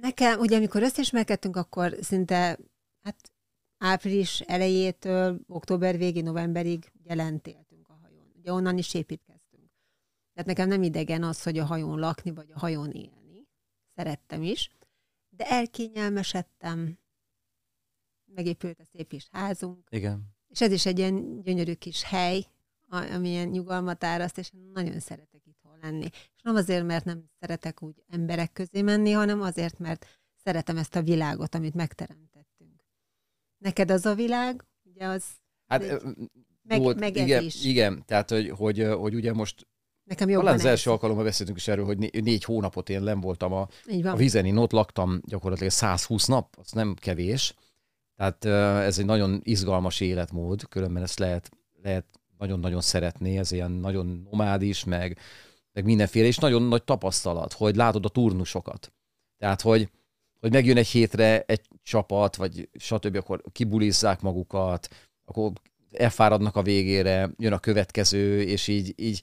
[0.00, 2.58] Nekem, ugye amikor összeismerkedtünk, akkor szinte
[3.02, 3.32] hát
[3.78, 8.32] április elejétől október végén, novemberig ugye lent éltünk a hajón.
[8.36, 9.70] Ugye onnan is építkeztünk.
[10.32, 13.48] Tehát nekem nem idegen az, hogy a hajón lakni, vagy a hajón élni.
[13.94, 14.70] Szerettem is.
[15.28, 16.98] De elkényelmesedtem.
[18.34, 19.88] Megépült a szép is házunk.
[19.90, 20.34] Igen.
[20.48, 22.46] És ez is egy ilyen gyönyörű kis hely,
[22.92, 26.04] amilyen nyugalmat áraszt, és nagyon szeretek itthon lenni.
[26.12, 30.96] És nem azért, mert nem szeretek úgy emberek közé menni, hanem azért, mert szeretem ezt
[30.96, 32.84] a világot, amit megteremtettünk.
[33.58, 35.24] Neked az a világ, ugye az...
[35.66, 36.02] Hát,
[36.62, 39.66] meg, volt, meg igen, igen, tehát hogy, hogy, hogy ugye most
[40.04, 43.20] Nekem jobban Talán az első alkalommal beszéltünk is erről, hogy né- négy hónapot én nem
[43.20, 43.68] voltam a,
[44.02, 47.54] a vizen, én ott laktam gyakorlatilag 120 nap, az nem kevés.
[48.16, 48.44] Tehát
[48.84, 51.50] ez egy nagyon izgalmas életmód, különben ezt lehet,
[51.82, 52.06] lehet
[52.42, 55.18] nagyon-nagyon szeretni, ez ilyen nagyon nomádis, meg,
[55.72, 58.92] meg mindenféle, és nagyon nagy tapasztalat, hogy látod a turnusokat.
[59.38, 59.90] Tehát, hogy,
[60.40, 64.88] hogy megjön egy hétre egy csapat, vagy stb., akkor kibulizzák magukat,
[65.24, 65.52] akkor
[65.90, 69.20] elfáradnak a végére, jön a következő, és így, így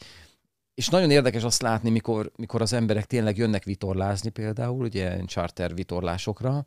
[0.73, 5.73] és nagyon érdekes azt látni, mikor, mikor az emberek tényleg jönnek vitorlázni például, ugye charter
[5.73, 6.65] vitorlásokra,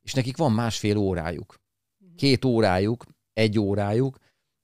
[0.00, 1.60] és nekik van másfél órájuk,
[2.16, 4.18] két órájuk, egy órájuk,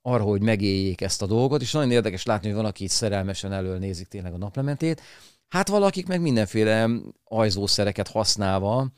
[0.09, 3.53] arra, hogy megéljék ezt a dolgot, és nagyon érdekes látni, hogy van, aki itt szerelmesen
[3.53, 5.03] elől nézik tényleg a naplementét,
[5.49, 6.89] hát valakik meg mindenféle
[7.25, 8.93] ajzószereket használva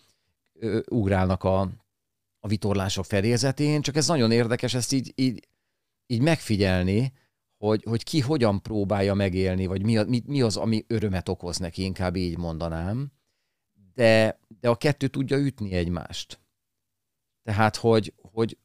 [0.52, 1.60] ö, ugrálnak a,
[2.40, 5.48] a vitorlások fedélzetén, csak ez nagyon érdekes ezt így, így,
[6.06, 7.12] így megfigyelni,
[7.56, 11.82] hogy, hogy ki hogyan próbálja megélni, vagy mi, mi, mi az, ami örömet okoz neki,
[11.82, 13.12] inkább így mondanám.
[13.94, 16.40] De, de a kettő tudja ütni egymást.
[17.42, 18.58] Tehát, hogy, hogy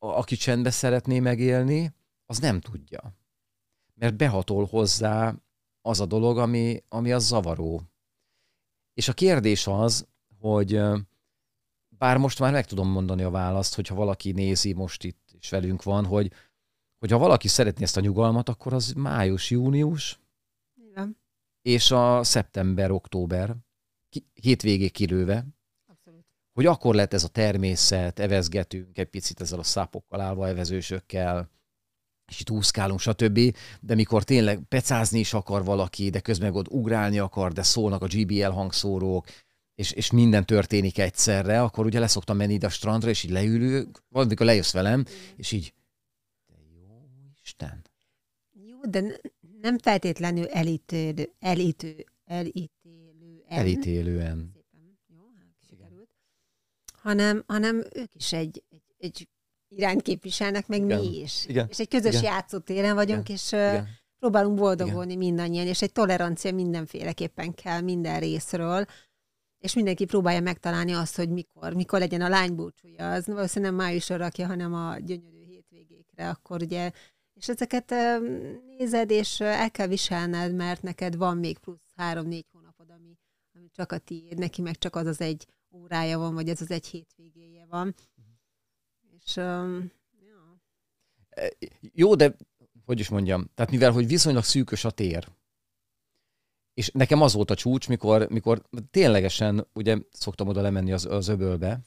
[0.00, 1.94] aki csendbe szeretné megélni,
[2.26, 3.18] az nem tudja.
[3.94, 5.34] Mert behatol hozzá
[5.80, 7.82] az a dolog, ami, ami az zavaró.
[8.94, 10.08] És a kérdés az,
[10.38, 10.80] hogy
[11.88, 15.82] bár most már meg tudom mondani a választ, hogyha valaki nézi most itt és velünk
[15.82, 16.32] van, hogy
[16.98, 20.20] hogyha valaki szeretné ezt a nyugalmat, akkor az május, június,
[20.74, 21.16] Igen.
[21.62, 23.56] és a szeptember, október,
[24.32, 25.46] hétvégéig kilőve,
[26.60, 31.50] hogy akkor lett ez a természet, evezgetünk egy picit ezzel a szápokkal állva, evezősökkel,
[32.30, 33.56] és itt úszkálunk, stb.
[33.80, 38.06] De mikor tényleg pecázni is akar valaki, de közben ott ugrálni akar, de szólnak a
[38.06, 39.26] GBL hangszórók,
[39.74, 44.02] és, és minden történik egyszerre, akkor ugye leszoktam menni ide a strandra, és így leülünk,
[44.08, 45.04] valamikor lejössz velem,
[45.36, 45.74] és így,
[46.46, 47.08] de jó
[47.42, 47.84] Isten.
[48.52, 49.20] Jó, de
[49.60, 53.44] nem feltétlenül elítélő, elítő, elítélően.
[53.48, 54.58] Elítélően
[57.02, 59.28] hanem, hanem ők is egy, egy, egy
[59.68, 61.00] irányt képviselnek, meg Igen.
[61.00, 61.46] mi is.
[61.46, 61.66] Igen.
[61.68, 62.32] És egy közös Igen.
[62.32, 63.36] játszótéren vagyunk, Igen.
[63.36, 63.88] és Igen.
[64.18, 65.24] próbálunk boldogulni Igen.
[65.24, 68.84] mindannyian, és egy tolerancia mindenféleképpen kell minden részről,
[69.58, 73.12] és mindenki próbálja megtalálni azt, hogy mikor, mikor legyen a lány búcsúja.
[73.12, 76.90] Az valószínűleg nem májusra rakja, hanem a gyönyörű hétvégékre, akkor ugye
[77.40, 77.94] és ezeket
[78.66, 83.18] nézed, és el kell viselned, mert neked van még plusz három-négy hónapod, ami,
[83.54, 86.70] ami csak a tiéd, neki meg csak az az egy órája van, vagy ez az
[86.70, 87.94] egy hétvégéje van.
[88.16, 88.34] Uh-huh.
[89.24, 90.60] És um, ja.
[91.28, 92.36] E, jó, de
[92.84, 95.28] hogy is mondjam, tehát mivel, hogy viszonylag szűkös a tér,
[96.74, 101.28] és nekem az volt a csúcs, mikor, mikor ténylegesen, ugye szoktam oda lemenni az, az
[101.28, 101.80] öbölbe,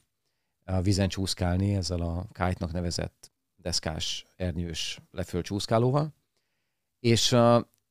[0.65, 6.13] a vízen csúszkálni ezzel a kájtnak nevezett deszkás, ernyős lefölcsúszkálóval,
[6.99, 7.35] és,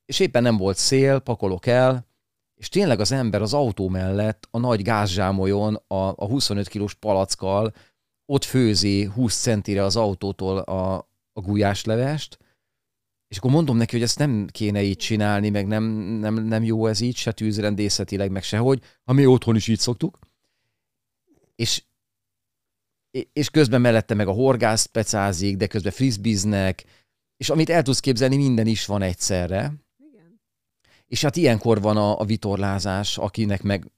[0.04, 2.06] és éppen nem volt szél, pakolok el,
[2.62, 7.74] és tényleg az ember az autó mellett a nagy gázsámolyon a, a 25 kilós palackkal
[8.26, 10.96] ott főzi 20 centire az autótól a,
[11.32, 12.38] a gulyáslevest,
[13.28, 15.82] és akkor mondom neki, hogy ezt nem kéne így csinálni, meg nem,
[16.20, 20.18] nem, nem jó ez így, se tűzrendészetileg, meg sehogy, ha mi otthon is így szoktuk.
[21.54, 21.82] És,
[23.32, 26.84] és közben mellette meg a horgász pecázik, de közben frisbiznek,
[27.36, 29.72] és amit el tudsz képzelni, minden is van egyszerre.
[31.12, 33.90] És hát ilyenkor van a, a vitorlázás, akinek meg,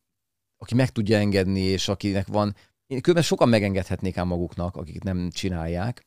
[0.57, 5.31] aki meg tudja engedni, és akinek van, én különben sokan megengedhetnék ám maguknak, akik nem
[5.31, 6.05] csinálják,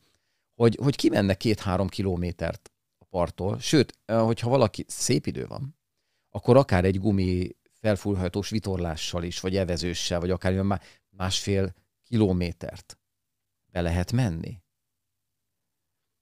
[0.54, 3.58] hogy, hogy kimennek két-három kilométert a parttól.
[3.58, 5.76] Sőt, hogyha valaki szép idő van,
[6.30, 10.80] akkor akár egy gumi felfújhatós vitorlással is, vagy evezőssel, vagy akár
[11.16, 12.98] másfél kilométert
[13.66, 14.62] be lehet menni.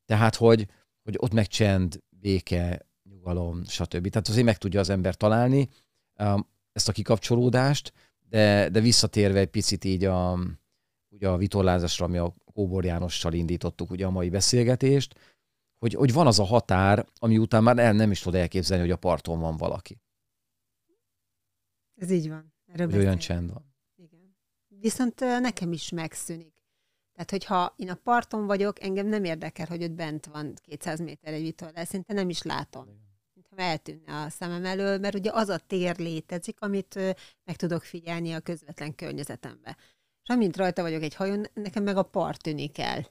[0.05, 0.67] Tehát, hogy,
[1.03, 2.86] hogy ott meg csend, béke,
[3.27, 4.09] nyugalom, stb.
[4.09, 5.69] Tehát azért meg tudja az ember találni
[6.19, 7.93] um, ezt a kikapcsolódást,
[8.29, 10.39] de, de visszatérve egy picit így a,
[11.09, 15.19] ugye a vitorlázásra, ami a Kóbor Jánossal indítottuk ugye a mai beszélgetést,
[15.79, 18.93] hogy, hogy van az a határ, ami után már el nem is tud elképzelni, hogy
[18.93, 20.01] a parton van valaki.
[21.95, 22.55] Ez így van.
[22.67, 23.75] Erről hogy olyan csend van.
[23.97, 24.37] Igen.
[24.69, 26.55] Viszont nekem is megszűnik.
[27.13, 31.33] Tehát, hogyha én a parton vagyok, engem nem érdekel, hogy ott bent van 200 méter
[31.33, 33.06] egy vitorlás, szinte nem is látom.
[33.57, 36.95] Mintha eltűnne a szemem elől, mert ugye az a tér létezik, amit
[37.45, 39.77] meg tudok figyelni a közvetlen környezetembe.
[40.23, 43.11] És amint rajta vagyok egy hajón, nekem meg a part tűnik el.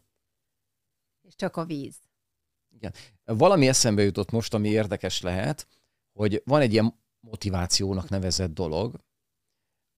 [1.22, 1.96] És csak a víz.
[2.70, 2.94] Igen.
[3.24, 5.68] Valami eszembe jutott most, ami érdekes lehet,
[6.14, 9.04] hogy van egy ilyen motivációnak nevezett dolog,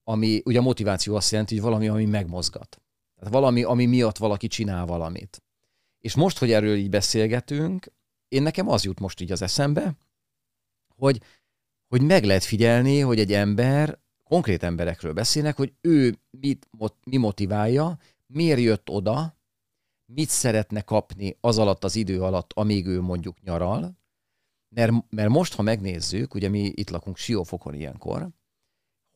[0.04, 2.82] ami, ugye a motiváció azt jelenti, hogy valami, ami megmozgat.
[3.16, 5.44] Tehát valami, ami miatt valaki csinál valamit.
[6.00, 7.94] És most, hogy erről így beszélgetünk,
[8.28, 9.98] én nekem az jut most így az eszembe,
[10.98, 11.22] hogy,
[11.88, 16.70] hogy meg lehet figyelni, hogy egy ember, konkrét emberekről beszélnek, hogy ő mit,
[17.04, 19.38] mi motiválja, miért jött oda,
[20.06, 23.98] mit szeretne kapni az alatt az idő alatt, amíg ő mondjuk nyaral,
[24.70, 28.30] mert, mert most, ha megnézzük, ugye mi itt lakunk Siófokon ilyenkor,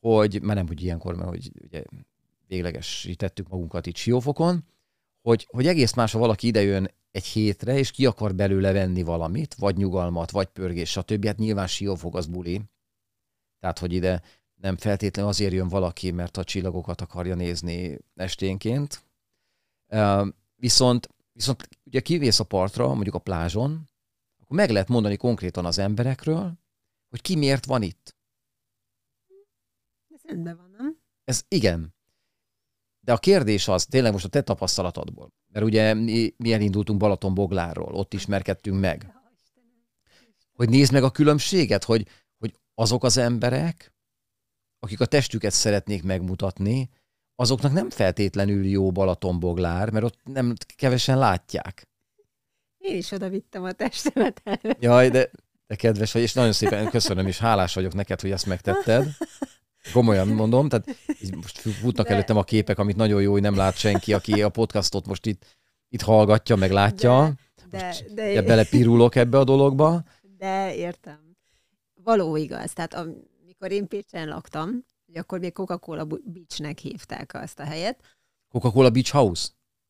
[0.00, 1.82] hogy, már nem úgy ilyenkor, mert hogy ugye
[2.46, 4.64] véglegesítettük magunkat itt Siófokon,
[5.22, 9.54] hogy, hogy egész más, ha valaki idejön egy hétre, és ki akar belőle venni valamit,
[9.54, 11.26] vagy nyugalmat, vagy pörgés, stb.
[11.26, 12.62] Hát nyilván Siófok az buli.
[13.58, 14.22] Tehát, hogy ide
[14.54, 19.04] nem feltétlenül azért jön valaki, mert a csillagokat akarja nézni esténként.
[20.56, 23.90] Viszont, viszont ugye kivész a partra, mondjuk a plázson,
[24.38, 26.58] akkor meg lehet mondani konkrétan az emberekről,
[27.08, 28.16] hogy ki miért van itt.
[30.14, 30.98] Ez rendben van, nem?
[31.24, 31.94] Ez igen.
[33.04, 37.34] De a kérdés az, tényleg most a te tapasztalatodból, mert ugye mi, mi elindultunk Balaton
[37.34, 39.12] Boglárról, ott ismerkedtünk meg,
[40.52, 42.06] hogy nézd meg a különbséget, hogy,
[42.38, 43.94] hogy azok az emberek,
[44.78, 46.90] akik a testüket szeretnék megmutatni,
[47.34, 51.88] azoknak nem feltétlenül jó Balatonboglár, mert ott nem kevesen látják.
[52.78, 54.76] Én is oda vittem a testemet el.
[54.80, 55.30] Jaj, de,
[55.66, 59.06] de kedves vagy, és nagyon szépen köszönöm, és hálás vagyok neked, hogy ezt megtetted.
[59.92, 60.86] Komolyan mondom, tehát
[61.34, 62.12] most futnak de...
[62.12, 65.46] előttem a képek, amit nagyon jó, hogy nem lát senki, aki a podcastot most itt,
[65.88, 67.34] itt hallgatja, meg látja.
[67.70, 68.42] De, de, de...
[68.42, 70.02] belepirulok ebbe a dologba.
[70.38, 71.36] De értem.
[71.94, 72.72] Való igaz.
[72.72, 78.00] Tehát amikor én Pécsen laktam, akkor még Coca-Cola Beachnek hívták azt a helyet.
[78.48, 79.48] Coca-Cola Beach House?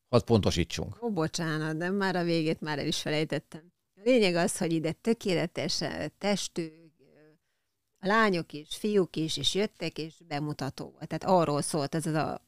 [0.09, 1.03] Hadd pontosítsunk.
[1.03, 3.71] Ó, bocsánat, de már a végét már el is felejtettem.
[3.95, 5.81] A lényeg az, hogy ide tökéletes
[6.17, 6.82] testű,
[8.03, 11.07] a lányok is, fiúk is, és jöttek, és bemutató volt.
[11.07, 12.41] Tehát arról szólt ez az a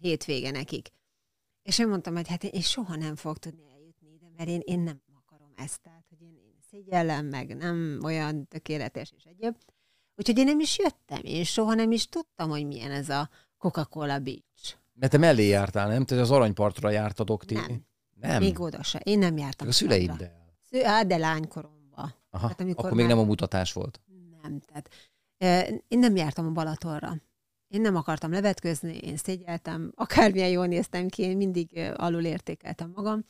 [0.00, 0.88] hétvége nekik.
[1.62, 4.80] És én mondtam, hogy hát én soha nem fog tudni eljutni ide, mert én, én
[4.80, 5.80] nem akarom ezt.
[5.82, 9.56] Tehát, hogy én, én szégyellem, meg nem olyan tökéletes és egyéb.
[10.16, 14.18] Úgyhogy én nem is jöttem, én soha nem is tudtam, hogy milyen ez a Coca-Cola
[14.18, 14.76] Beach.
[14.94, 16.04] Mert te mellé jártál, nem?
[16.04, 17.54] Te az aranypartra jártatok ti?
[17.54, 17.86] Nem.
[18.20, 18.42] nem.
[18.42, 18.98] Még oda se.
[18.98, 19.68] Én nem jártam.
[19.68, 20.54] A szüleiddel?
[20.70, 22.14] Szü- hát, de lánykoromban.
[22.30, 24.00] Aha, hát, akkor még nem a mutatás volt.
[24.48, 24.88] Nem, tehát
[25.88, 27.16] én nem jártam a Balatonra.
[27.68, 33.24] Én nem akartam levetközni, én szégyeltem, akármilyen jól néztem ki, én mindig alul értékeltem magam.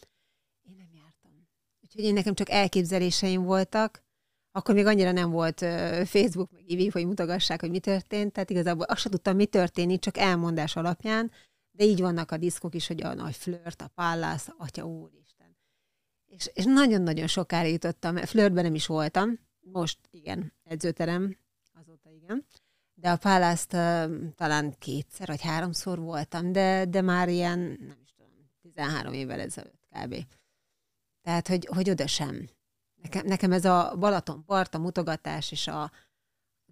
[0.62, 1.48] Én nem jártam.
[1.82, 4.04] Úgyhogy én nekem csak elképzeléseim voltak,
[4.50, 5.58] akkor még annyira nem volt
[6.04, 10.00] Facebook, meg ivi, hogy mutogassák, hogy mi történt, tehát igazából azt sem tudtam, mi történik,
[10.00, 11.30] csak elmondás alapján,
[11.70, 15.56] de így vannak a diszkok is, hogy a nagy flört, a pállász, atya úristen.
[16.26, 21.38] És, és nagyon-nagyon sokára jutottam, flörtben nem is voltam, most igen, edzőterem,
[21.72, 22.46] azóta igen,
[22.94, 28.12] de a pálászt uh, talán kétszer vagy háromszor voltam, de, de már ilyen, nem is
[28.12, 30.16] tudom, 13 évvel ezelőtt kb.
[31.22, 32.48] Tehát, hogy, hogy oda sem.
[33.02, 35.90] Nekem, nekem ez a Balaton part, a mutogatás és a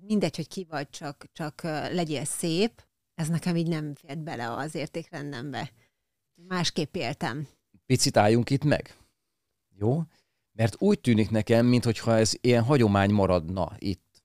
[0.01, 4.75] mindegy, hogy ki vagy, csak, csak legyél szép, ez nekem így nem fért bele az
[4.75, 5.73] értékrendembe.
[6.35, 7.49] Másképp éltem.
[7.87, 8.97] Picit álljunk itt meg.
[9.79, 10.03] Jó?
[10.57, 14.23] Mert úgy tűnik nekem, mintha ez ilyen hagyomány maradna itt.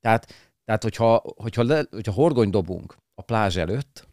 [0.00, 0.32] Tehát,
[0.64, 4.08] tehát hogyha, hogyha, le, hogyha horgony dobunk a plázs előtt,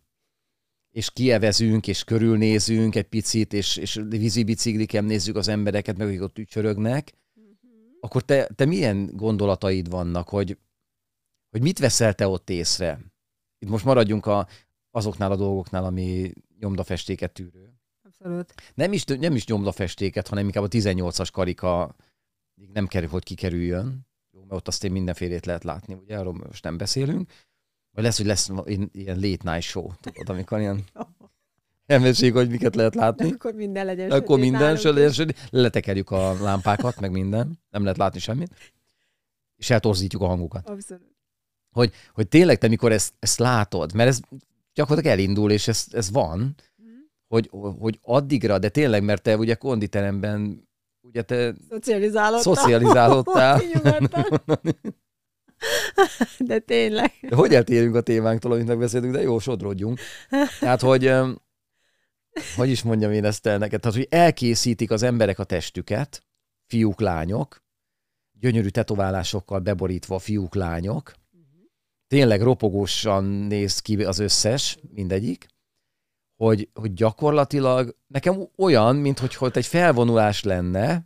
[0.91, 6.37] és kievezünk, és körülnézünk egy picit, és, és vízibicikliken nézzük az embereket, meg akik ott
[6.37, 7.53] ücsörögnek, uh-huh.
[7.99, 10.57] akkor te, te milyen gondolataid vannak, hogy,
[11.49, 12.99] hogy mit veszel te ott észre?
[13.59, 14.47] Itt most maradjunk a,
[14.91, 17.80] azoknál a dolgoknál, ami nyomdafestéket tűrő.
[18.21, 18.53] Abszolút.
[18.73, 21.95] Nem is, nem is nyomdafestéket, hanem inkább a 18-as karika
[22.73, 24.07] nem kerül, hogy kikerüljön.
[24.31, 27.31] Jó, mert ott azt én mindenfélét lehet látni, ugye arról most nem beszélünk.
[27.91, 28.49] Vagy lesz, hogy lesz
[28.91, 30.83] ilyen late night show, tudod, amikor ilyen
[31.85, 33.27] elmeséljük, hogy miket lehet látni.
[33.27, 37.59] De akkor minden legyen Akkor minden legyen letekerjük a lámpákat, meg minden.
[37.69, 38.73] Nem lehet látni semmit.
[39.55, 40.69] És eltorzítjuk a hangukat.
[40.69, 41.15] Abszolút.
[41.71, 44.19] Hogy, hogy tényleg te, mikor ezt, ezt látod, mert ez
[44.73, 46.55] gyakorlatilag elindul, és ez, ez van.
[47.31, 50.69] Hogy, hogy addigra, de tényleg, mert te ugye konditeremben
[51.01, 52.55] ugye te szocializálódtál.
[52.55, 53.61] szocializálódtál.
[56.39, 57.11] De tényleg.
[57.21, 59.99] De hogy eltérünk a témánktól, amit megbeszéltünk, de jó, sodrodjunk.
[60.59, 61.13] Tehát, hogy
[62.55, 66.23] hogy is mondjam én ezt el neked, tehát, hogy elkészítik az emberek a testüket,
[66.65, 67.63] fiúk, lányok,
[68.31, 71.13] gyönyörű tetoválásokkal beborítva fiúk, lányok,
[72.07, 75.47] tényleg ropogósan néz ki az összes, mindegyik,
[76.41, 81.05] hogy, hogy gyakorlatilag nekem olyan, mint hogy egy felvonulás lenne,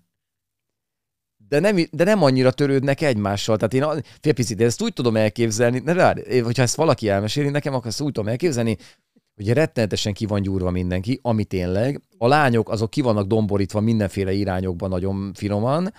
[1.48, 3.58] de nem, de nem annyira törődnek egymással.
[3.58, 7.88] Tehát én félpicit, ezt úgy tudom elképzelni, ne rá, hogyha ezt valaki elmeséli nekem, akkor
[7.88, 8.78] ezt úgy tudom elképzelni,
[9.36, 12.02] hogy rettenetesen ki van gyúrva mindenki, ami tényleg.
[12.18, 15.94] A lányok azok ki vannak domborítva mindenféle irányokban nagyon finoman,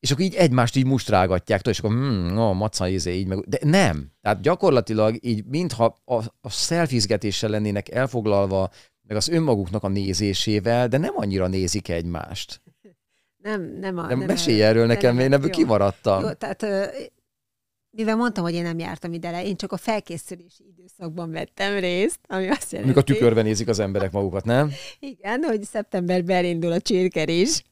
[0.00, 3.38] és akkor így egymást így mustrágatják, és akkor hmm, no, maca izé, így meg.
[3.38, 4.12] De nem.
[4.20, 8.70] Tehát gyakorlatilag így, mintha a, a szelfizgetéssel lennének elfoglalva,
[9.02, 12.62] meg az önmaguknak a nézésével, de nem annyira nézik egymást.
[13.36, 14.06] Nem, nem a...
[14.06, 16.22] Nem, nem mesélj erről nekem, én ebből kimaradtam.
[16.22, 16.66] Jó, tehát
[17.90, 22.18] mivel mondtam, hogy én nem jártam ide le, én csak a felkészülési időszakban vettem részt,
[22.28, 22.92] ami azt jelenti...
[22.92, 24.72] Amikor a tükörben nézik az emberek magukat, nem?
[24.98, 27.64] Igen, hogy szeptemberben elindul a csirkerés.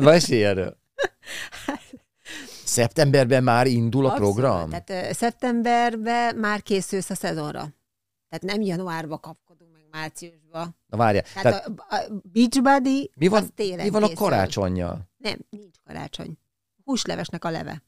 [0.00, 0.84] Mesélj erről.
[2.64, 4.34] Szeptemberben már indul a Abszolút.
[4.34, 4.70] program?
[4.70, 7.68] Tehát szeptemberben már készülsz a szezonra.
[8.28, 10.68] Tehát nem januárba kapkodunk meg márciusba.
[10.86, 11.22] Na várja.
[11.22, 14.16] Tehát, tehát a, a Beachbody mi van, télen Mi van készül.
[14.16, 15.08] a karácsonyjal?
[15.16, 16.38] Nem, nincs karácsony.
[16.84, 17.82] Húslevesnek a leve.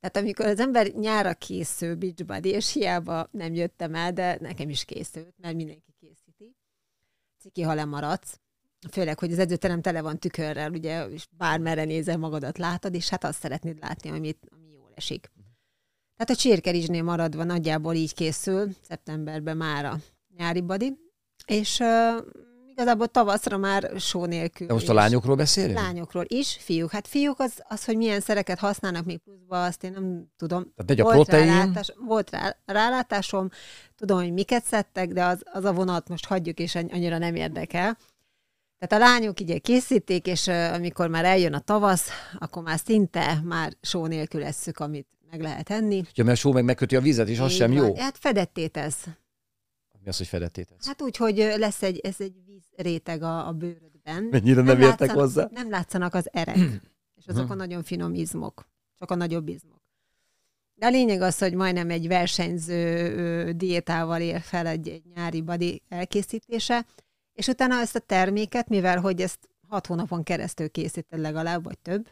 [0.00, 4.84] Tehát amikor az ember nyára készül Beachbody, és hiába nem jöttem el, de nekem is
[4.84, 6.56] készült, mert mindenki készíti.
[7.40, 8.40] Ciki, ha lemaradsz,
[8.90, 13.24] főleg, hogy az edzőterem tele van tükörrel, ugye, és bármerre nézel magadat látod, és hát
[13.24, 15.30] azt szeretnéd látni, amit, ami jól esik.
[16.16, 19.96] Tehát a csirkerizsnél maradva nagyjából így készül, szeptemberben már a
[20.36, 20.98] nyári badi,
[21.46, 22.26] és uh,
[22.74, 24.66] igazából tavaszra már só nélkül.
[24.66, 25.78] De most a lányokról beszélünk?
[25.78, 26.90] Lányokról is, fiúk.
[26.90, 30.72] Hát fiúk az, az, hogy milyen szereket használnak még pluszba, azt én nem tudom.
[30.74, 31.46] Tehát egy a volt protein?
[31.46, 33.48] Rálátás, volt rá, rálátásom,
[33.96, 37.98] tudom, hogy miket szedtek, de az, az a vonat most hagyjuk, és annyira nem érdekel.
[38.78, 42.08] Tehát a lányok így készítik, és amikor már eljön a tavasz,
[42.38, 46.02] akkor már szinte már só nélkül esszük, amit meg lehet enni.
[46.14, 47.86] Ja, mert a só meg megköti a vizet, és az Így sem van.
[47.86, 47.96] jó.
[47.96, 49.06] Hát fedetté tesz.
[50.02, 50.86] Mi az, hogy fedetté tesz?
[50.86, 54.22] Hát úgy, hogy lesz egy, ez egy vízréteg a, a bőrödben.
[54.30, 55.48] Mennyire nem, nem értek látszanak, hozzá?
[55.52, 56.56] Nem látszanak az erek,
[57.14, 59.82] és azok a nagyon finom izmok, csak a nagyobb izmok.
[60.74, 65.82] De a lényeg az, hogy majdnem egy versenyző diétával ér fel egy, egy nyári badi
[65.88, 66.86] elkészítése,
[67.34, 72.08] és utána ezt a terméket, mivel hogy ezt hat hónapon keresztül készíted legalább, vagy több,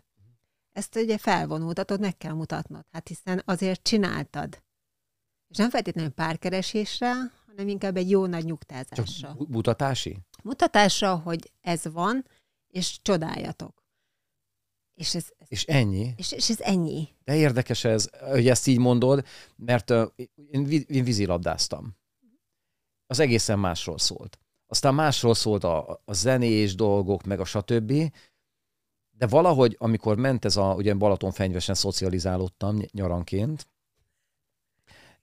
[0.72, 2.84] ezt ugye felvonultatod, meg kell mutatnod.
[2.90, 4.62] Hát hiszen azért csináltad.
[5.48, 7.12] És nem feltétlenül párkeresésre,
[7.46, 9.04] hanem inkább egy jó nagy nyugtázásra.
[9.04, 10.18] Csak mutatási?
[10.42, 12.26] Mutatásra, hogy ez van,
[12.68, 13.82] és csodáljatok.
[14.94, 16.12] És, ez, ez, és ennyi?
[16.16, 17.08] És, és ez ennyi.
[17.24, 20.10] De érdekes ez, hogy ezt így mondod, mert uh,
[20.50, 21.96] én, én vízilabdáztam.
[23.06, 24.41] Az egészen másról szólt.
[24.72, 27.92] Aztán másról szólt a, a zenés dolgok, meg a stb.
[29.10, 33.66] De valahogy, amikor ment ez a, ugye Balatonfenyvesen szocializálódtam nyaranként,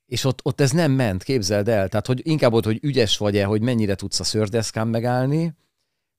[0.05, 1.89] és ott, ott ez nem ment, képzeld el.
[1.89, 5.53] Tehát, hogy inkább ott, hogy ügyes vagy-e, hogy mennyire tudsz a szördeszkán megállni,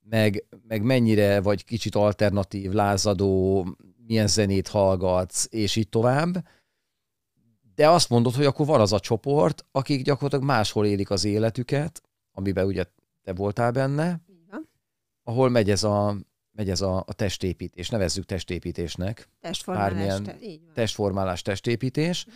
[0.01, 3.67] meg, meg mennyire vagy kicsit alternatív, lázadó,
[4.07, 6.47] milyen zenét hallgatsz, és így tovább.
[7.75, 12.03] De azt mondod, hogy akkor van az a csoport, akik gyakorlatilag máshol élik az életüket,
[12.33, 12.85] amiben ugye
[13.23, 14.21] te voltál benne,
[15.23, 16.17] ahol megy ez a,
[16.51, 19.29] megy ez a, a testépítés, nevezzük testépítésnek.
[19.41, 20.21] Testformálás.
[20.23, 20.39] Te,
[20.75, 22.27] testformálás, testépítés.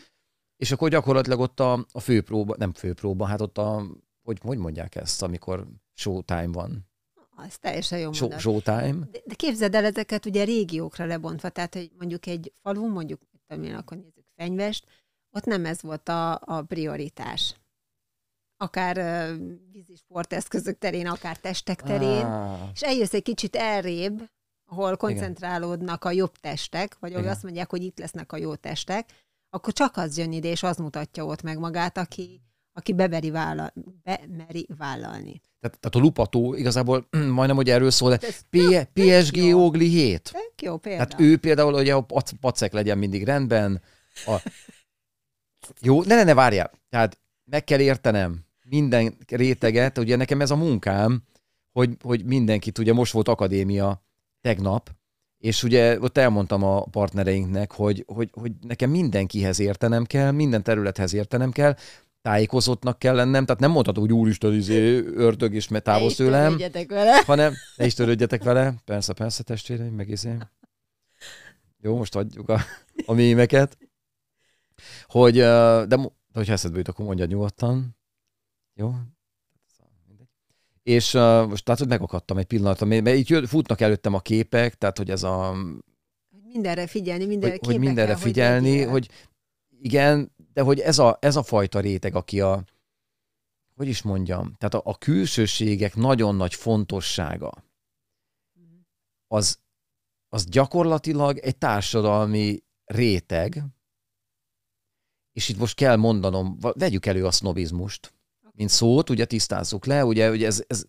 [0.56, 3.86] És akkor gyakorlatilag ott a, a főpróba, nem főpróba, hát ott a,
[4.22, 6.88] hogy, hogy mondják ezt, amikor showtime van.
[7.36, 9.08] Az teljesen jó Show, Showtime.
[9.10, 13.74] De, de képzeld el ezeket ugye régiókra lebontva, tehát hogy mondjuk egy falu, mondjuk, tudom
[13.74, 14.86] akkor nézzük Fenyvest,
[15.30, 17.54] ott nem ez volt a, a prioritás
[18.64, 18.96] akár
[19.72, 22.70] vízi sporteszközök terén, akár testek terén, ah.
[22.74, 24.28] és eljössz egy kicsit elrébb,
[24.66, 26.12] ahol koncentrálódnak Igen.
[26.12, 29.08] a jobb testek, vagy ahol azt mondják, hogy itt lesznek a jó testek,
[29.50, 32.42] akkor csak az jön ide, és az mutatja ott meg magát, aki,
[32.72, 35.40] aki bemeri, vállal, bemeri vállalni.
[35.60, 37.08] Tehát, tehát a lupató igazából
[37.38, 38.18] majdnem, hogy erről szól, de
[38.50, 40.22] P- PSG Ogli 7.
[40.32, 41.04] Tök jó példa.
[41.04, 43.82] Tehát ő például, hogy a pac- pacek legyen mindig rendben.
[44.26, 44.36] A...
[45.80, 46.70] Jó, ne, ne, ne, várjál.
[46.88, 51.22] Tehát meg kell értenem minden réteget, ugye nekem ez a munkám,
[51.72, 54.04] hogy, hogy mindenkit, ugye most volt akadémia
[54.40, 54.90] tegnap,
[55.38, 61.14] és ugye ott elmondtam a partnereinknek, hogy, hogy, hogy nekem mindenkihez értenem kell, minden területhez
[61.14, 61.76] értenem kell,
[62.22, 66.56] tájékozottnak kell lennem, tehát nem mondhatod, hogy úristen, izé, ördög és távol tőlem,
[66.88, 67.22] vele.
[67.26, 70.36] hanem ne is törődjetek vele, persze, persze, testvéreim, meg izé.
[71.80, 72.60] Jó, most adjuk a,
[73.06, 73.78] a mémeket.
[75.06, 75.96] Hogy, de, de
[76.32, 77.96] hogyha eszedbe jut, akkor mondjad nyugodtan.
[78.74, 78.94] Jó?
[80.82, 84.74] És uh, most tehát, hogy megakadtam egy pillanatra, mert így jött, futnak előttem a képek,
[84.74, 85.54] tehát, hogy ez a...
[86.46, 89.10] Mindenre figyelni, mindenre hogy, hogy mindenre figyelni, hogy, hogy
[89.80, 92.64] igen, de hogy ez a, ez a fajta réteg, aki a,
[93.74, 97.64] hogy is mondjam, tehát a, a külsőségek nagyon nagy fontossága,
[99.26, 99.58] az,
[100.28, 103.64] az gyakorlatilag egy társadalmi réteg,
[105.32, 108.13] és itt most kell mondanom, vegyük elő a sznobizmust,
[108.56, 110.84] mint szót, ugye tisztázzuk le, ugye, ugye ez, ez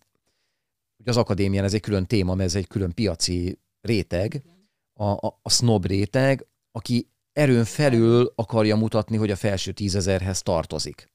[0.96, 4.44] ugye az akadémián ez egy külön téma, mert ez egy külön piaci réteg,
[4.92, 11.10] a, a, a snob réteg, aki erőn felül akarja mutatni, hogy a felső tízezerhez tartozik.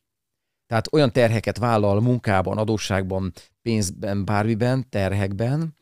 [0.65, 5.75] Tehát olyan terheket vállal munkában, adósságban, pénzben, bármiben, terhekben,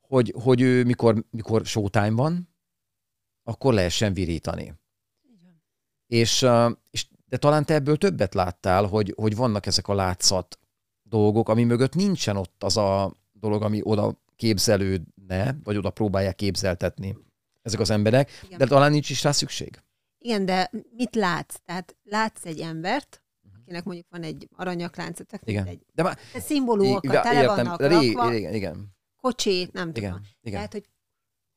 [0.00, 2.48] hogy, hogy ő mikor, mikor showtime van,
[3.42, 4.74] akkor lehessen virítani.
[6.06, 6.46] És,
[6.90, 10.58] és, de talán te ebből többet láttál, hogy, hogy vannak ezek a látszat
[11.02, 17.16] dolgok, ami mögött nincsen ott az a dolog, ami oda képzelődne, vagy oda próbálják képzeltetni
[17.62, 18.58] ezek az emberek, Igen.
[18.58, 19.82] de talán nincs is rá szükség.
[20.18, 21.54] Igen, de mit látsz?
[21.64, 23.22] Tehát látsz egy embert,
[23.60, 25.66] akinek mondjuk van egy aranyakláncot, igen.
[25.66, 28.96] Egy, de már, szimbólumok, tele értem, vannak ré, rakva, igen, igen.
[29.20, 30.26] kocsi, nem igen, tudom.
[30.40, 30.54] Igen.
[30.54, 30.88] Lehet, hogy,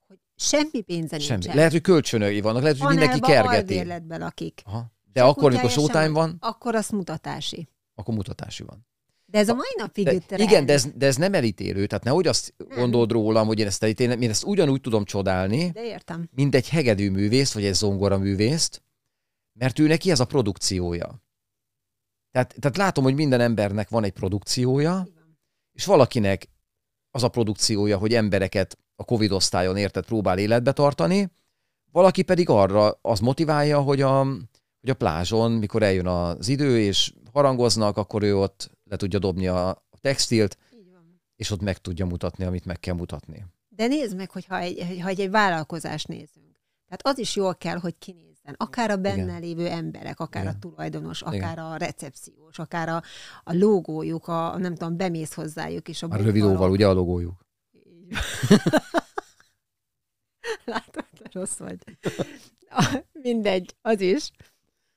[0.07, 1.31] hogy semmi pénze semmi.
[1.31, 1.55] nincsen.
[1.55, 3.83] Lehet, hogy kölcsönöi vannak, lehet, hogy mindenki kergeti.
[4.07, 4.61] lakik.
[4.65, 4.91] Aha.
[5.13, 6.37] De akkor, mikor showtime van?
[6.39, 7.67] Akkor az mutatási.
[7.95, 8.85] Akkor mutatási van.
[9.25, 11.85] De ez a mai napig de, Igen, de ez, de ez nem elítélő.
[11.85, 12.79] Tehát nehogy azt nem.
[12.79, 14.21] gondold rólam, hogy én ezt elítélem.
[14.21, 16.29] Én ezt ugyanúgy tudom csodálni, de értem.
[16.31, 18.83] mint egy hegedű művészt, vagy egy zongora művészt,
[19.53, 21.21] mert ő neki ez a produkciója.
[22.31, 25.07] Tehát, tehát látom, hogy minden embernek van egy produkciója,
[25.71, 26.49] és valakinek
[27.11, 31.31] az a produkciója, hogy embereket a Covid osztályon érted próbál életbe tartani,
[31.91, 34.27] valaki pedig arra az motiválja, hogy a,
[34.81, 39.47] hogy a plázson, mikor eljön az idő, és harangoznak, akkor ő ott le tudja dobni
[39.47, 40.57] a textilt,
[41.35, 43.45] és ott meg tudja mutatni, amit meg kell mutatni.
[43.69, 46.59] De nézd meg, hogyha egy, ha egy, egy vállalkozást nézünk.
[46.87, 48.55] Tehát az is jól kell, hogy kinézzen.
[48.57, 49.39] Akár a benne Igen.
[49.39, 50.55] lévő emberek, akár Igen.
[50.55, 51.57] a tulajdonos, akár Igen.
[51.57, 53.03] a recepciós, akár a,
[53.43, 56.03] a logójuk, a, nem tudom, bemész hozzájuk is.
[56.03, 57.45] A, a rövid óval, ugye a logójuk?
[60.65, 61.77] Látod, rossz vagy.
[63.21, 64.31] Mindegy, az is.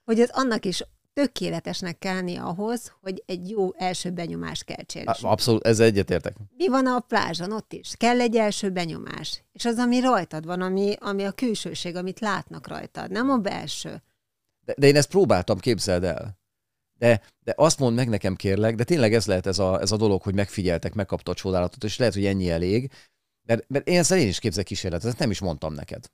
[0.05, 0.83] Hogy ez annak is
[1.15, 5.05] tökéletesnek kell lenni ahhoz, hogy egy jó első benyomást keltsél.
[5.21, 6.37] Abszolút, ez egyetértek.
[6.57, 7.95] Mi van a plázson ott is?
[7.97, 9.45] Kell egy első benyomás.
[9.53, 14.03] És az, ami rajtad van, ami, ami a külsőség, amit látnak rajtad, nem a belső.
[14.65, 16.39] De, de én ezt próbáltam, képzeld el.
[16.99, 19.97] De, de azt mondd meg nekem kérlek, de tényleg ez lehet ez a, ez a
[19.97, 22.91] dolog, hogy megfigyeltek, megkapta a csodálatot, és lehet, hogy ennyi elég.
[23.43, 26.11] Mert, mert én ezzel én is képzel kísérletet, nem is mondtam neked.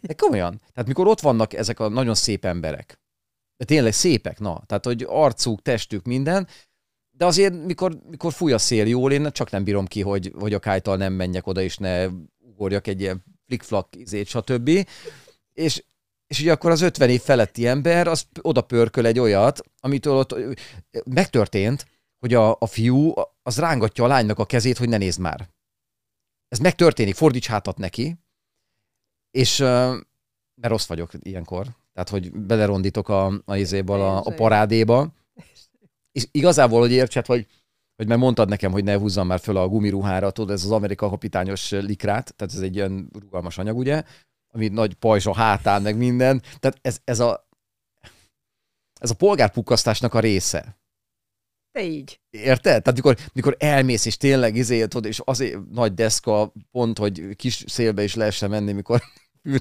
[0.00, 0.60] De komolyan.
[0.72, 2.98] Tehát mikor ott vannak ezek a nagyon szép emberek,
[3.56, 4.62] de tényleg szépek, na.
[4.66, 6.48] Tehát, hogy arcuk, testük, minden.
[7.10, 10.54] De azért, mikor, mikor fúj a szél jól, én csak nem bírom ki, hogy, hogy
[10.54, 12.06] a kájtal nem menjek oda, és ne
[12.38, 14.68] ugorjak egy ilyen flick-flack izét, stb.
[15.52, 15.84] És,
[16.26, 20.34] és ugye akkor az 50 év feletti ember, az oda pörköl egy olyat, amitől ott
[21.04, 21.86] megtörtént,
[22.18, 25.50] hogy a, a fiú az rángatja a lánynak a kezét, hogy ne nézd már.
[26.48, 28.16] Ez megtörténik, fordíts hátat neki,
[29.30, 35.12] és mert rossz vagyok ilyenkor, tehát, hogy belerondítok a, a, izéből, a, a parádéba.
[36.12, 37.46] És igazából, hogy értsed, hogy,
[37.96, 41.08] hogy mert mondtad nekem, hogy ne húzzam már föl a gumiruhára, tudod, ez az Amerika
[41.08, 44.02] kapitányos likrát, tehát ez egy ilyen rugalmas anyag, ugye,
[44.54, 46.42] ami nagy pajzs a hátán, meg minden.
[46.58, 47.44] Tehát ez, ez a
[49.04, 50.78] ez a polgárpukkasztásnak a része.
[51.72, 52.20] Te így.
[52.30, 52.82] Érted?
[52.82, 57.64] Tehát mikor, mikor elmész, és tényleg izé, tudod, és azért nagy deszka, pont, hogy kis
[57.66, 59.02] szélbe is lehessen menni, mikor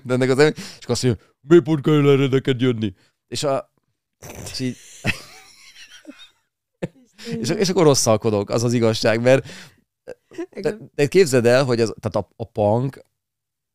[0.08, 2.94] ennek az ember, és azt mondja, mi pont kell erre neked jönni?
[3.28, 3.72] És a...
[4.52, 4.78] És így...
[7.40, 9.48] és, és akkor rosszalkodok, az az igazság, mert
[10.62, 13.04] de, de képzeld el, hogy ez, tehát a, a punk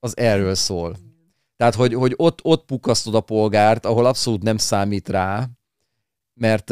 [0.01, 0.97] az erről szól.
[1.57, 5.49] Tehát, hogy, hogy ott, ott pukasztod a polgárt, ahol abszolút nem számít rá,
[6.35, 6.69] mert,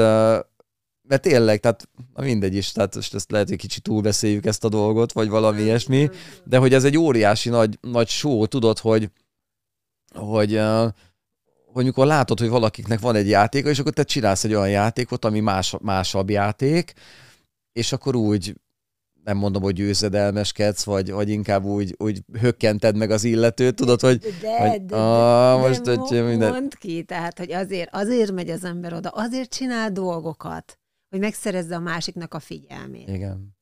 [1.03, 4.69] mert tényleg, tehát na mindegy is, tehát most ezt lehet, hogy kicsit túlbeszéljük ezt a
[4.69, 6.11] dolgot, vagy valami ilyesmi,
[6.45, 9.11] de hogy ez egy óriási nagy, nagy show, tudod, hogy,
[10.17, 10.61] hogy,
[11.73, 15.25] hogy mikor látod, hogy valakiknek van egy játéka, és akkor te csinálsz egy olyan játékot,
[15.25, 16.93] ami más, másabb játék,
[17.73, 18.55] és akkor úgy
[19.25, 24.19] nem mondom, hogy győzedelmeskedsz, vagy, vagy inkább úgy, úgy hökkented meg az illetőt, tudod, hogy...
[24.41, 26.51] De, hogy, de, de, ah, de most mo- hogy minden...
[26.51, 31.75] mondd ki, tehát, hogy azért, azért megy az ember oda, azért csinál dolgokat, hogy megszerezze
[31.75, 33.09] a másiknak a figyelmét.
[33.09, 33.56] Igen.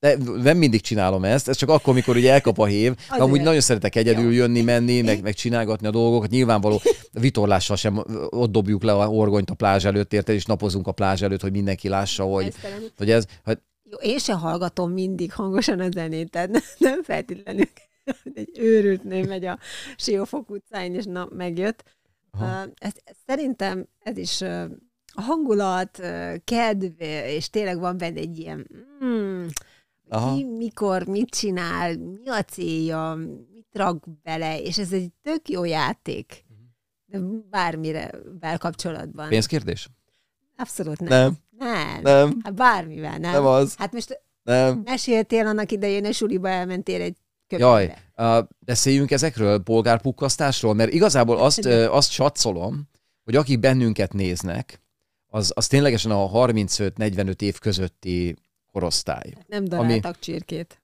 [0.00, 2.94] De nem mindig csinálom ezt, ez csak akkor, mikor ugye elkap a hév.
[2.94, 3.20] De Azért.
[3.22, 6.30] amúgy nagyon szeretek egyedül jönni, menni, meg, meg csinálgatni a dolgokat.
[6.30, 6.80] Nyilvánvaló
[7.12, 11.22] vitorlással sem ott dobjuk le a orgonyt a plázs előtt, érted, és napozunk a plázs
[11.22, 12.82] előtt, hogy mindenki lássa, hogy, Mesztelen.
[12.96, 13.58] hogy ez, hogy
[13.90, 17.68] Jó, én se hallgatom mindig hangosan a zenét, tehát nem, nem feltétlenül
[18.34, 19.58] egy őrült nő megy a
[19.96, 21.84] Siófok utcáin, és na, megjött.
[22.30, 22.60] Aha.
[22.60, 24.40] Ez, ez, szerintem ez is
[25.14, 26.00] a hangulat,
[26.44, 28.66] kedv, és tényleg van benne egy ilyen
[29.04, 29.46] mm,
[30.10, 30.34] Aha.
[30.34, 33.18] ki, mikor, mit csinál, mi a célja,
[33.52, 36.44] mit rak bele, és ez egy tök jó játék.
[37.06, 37.18] De
[37.50, 38.10] bármire
[38.58, 39.28] kapcsolatban.
[39.28, 39.88] pénzkérdés?
[40.56, 41.08] Abszolút nem.
[41.08, 42.02] Nem, Nem.
[42.02, 43.32] nem, Hát bármivel, nem.
[43.32, 44.80] nem az, Hát most nem.
[44.84, 47.68] meséltél annak idején, hogy suliba elmentél egy köpőbe.
[47.68, 52.88] Jaj, uh, beszéljünk ezekről, polgárpukkasztásról, mert igazából azt, uh, azt satszolom,
[53.24, 54.80] hogy akik bennünket néznek,
[55.26, 58.36] az, az ténylegesen a 35-45 év közötti
[58.72, 59.32] korosztály.
[59.46, 60.82] Nem daráltak csirkét.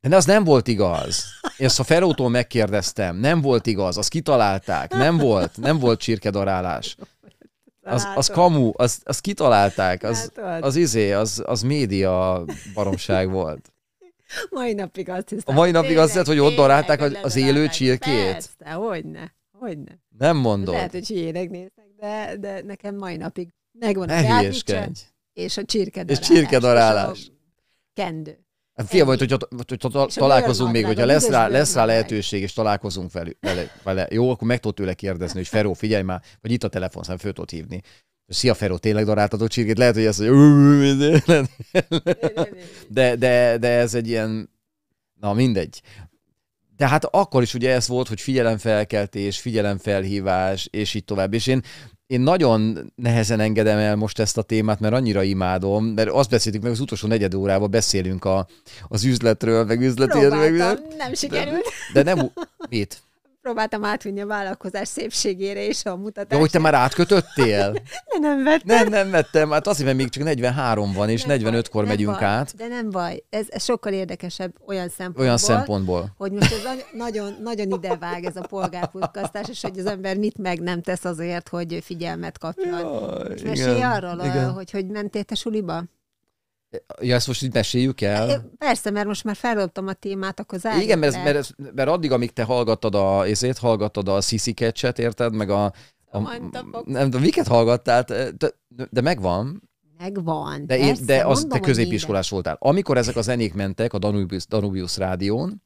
[0.00, 1.24] De az nem volt igaz.
[1.56, 3.16] Én ezt a Ferótól megkérdeztem.
[3.16, 4.90] Nem volt igaz, azt kitalálták.
[4.90, 6.96] Nem volt, nem volt csirkedarálás.
[7.82, 10.02] Az, az kamu, az, az kitalálták.
[10.02, 10.64] Az, Látod?
[10.64, 12.44] az izé, az, az média
[12.74, 13.72] baromság volt.
[14.50, 15.44] Mai napig azt hiszem.
[15.46, 18.32] A mai napig azt hiszed, hogy ott darálták tényleg, az hogy élő csirkét?
[18.32, 19.98] Persze, hogyne, hogyne.
[20.18, 20.74] Nem mondod.
[20.74, 23.48] Lehet, hogy hülyének néznek, de, de nekem mai napig
[23.78, 25.00] megvan Ne a hülyeskedj.
[25.34, 26.20] És a csirkedarálás.
[26.20, 27.18] És csirkedarálás.
[27.18, 27.30] és
[27.92, 28.38] kendő.
[28.86, 33.30] Fia, majd, hogyha, hogyha találkozunk még, hogyha lesz rá, lesz rá lehetőség, és találkozunk vele,
[33.40, 36.68] vele, vele, jó, akkor meg tudod tőle kérdezni, hogy Feró, figyelj már, vagy itt a
[36.68, 37.82] telefonszám, föl tudod hívni.
[38.26, 39.78] Szia Feró, tényleg daráltad a csirkét?
[39.78, 40.18] Lehet, hogy ez,
[42.88, 44.50] de, de, de ez egy ilyen,
[45.20, 45.82] na mindegy.
[46.76, 51.34] De hát akkor is ugye ez volt, hogy figyelemfelkeltés, figyelemfelhívás, és így tovább.
[51.34, 51.62] És én,
[52.06, 56.62] én nagyon nehezen engedem el most ezt a témát, mert annyira imádom, mert azt beszéltük
[56.62, 58.46] meg az utolsó negyed órában, beszélünk a,
[58.88, 60.96] az üzletről, meg meg Próbáltam, minden.
[60.98, 61.64] nem sikerült.
[61.92, 62.32] De nem, u-
[62.68, 63.02] mit?
[63.44, 66.34] Próbáltam átvinni a vállalkozás szépségére és a mutatásra.
[66.34, 67.72] Ja, hogy te már átkötöttél?
[68.12, 68.76] De nem vettem.
[68.76, 71.90] Nem, nem vettem, hát azért, mert még csak 43 van, és Nem baj, 45-kor nem
[71.90, 72.56] megyünk baj, át.
[72.56, 76.14] De nem baj, ez, ez sokkal érdekesebb olyan szempontból, Olyan szempontból.
[76.16, 80.38] hogy most ez nagy- nagyon, nagyon idevág ez a polgárputkasztás, és hogy az ember mit
[80.38, 82.78] meg nem tesz azért, hogy figyelmet kapjon.
[82.78, 84.50] Jaj, Mesélj arról, igen.
[84.52, 85.84] hogy hogy mentél te suliba?
[87.00, 88.50] Ja, ezt most így meséljük el?
[88.58, 92.32] Persze, mert most már feldobtam a témát, akkor zárjuk Igen, mert, mert, mert addig, amíg
[92.32, 95.34] te hallgattad a, ezért hallgattad a Sisi Catchet, érted?
[95.34, 95.72] Meg a,
[96.10, 96.86] a, Mantapok.
[96.86, 98.50] nem tudom, miket hallgattál, de,
[98.90, 99.62] de megvan,
[99.98, 100.66] Megvan.
[100.66, 102.56] de, én, persze, de az, mondom, te középiskolás voltál.
[102.60, 105.62] Amikor ezek a zenék mentek a Danubius, Danubius rádión.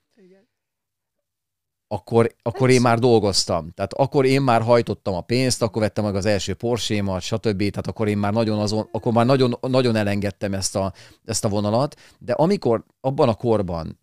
[1.89, 3.71] Akkor, akkor én már dolgoztam.
[3.71, 7.59] Tehát akkor én már hajtottam a pénzt, akkor vettem meg az első Porsche-mat, stb.
[7.59, 10.93] Tehát akkor én már nagyon azon, akkor már nagyon, nagyon elengedtem ezt a,
[11.25, 12.01] ezt a vonalat.
[12.19, 14.01] De amikor abban a korban,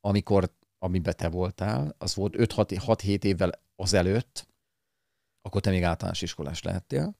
[0.00, 4.48] amikor, amiben te voltál, az volt 5-6-7 évvel azelőtt,
[5.42, 7.14] akkor te még általános iskolás lehettél,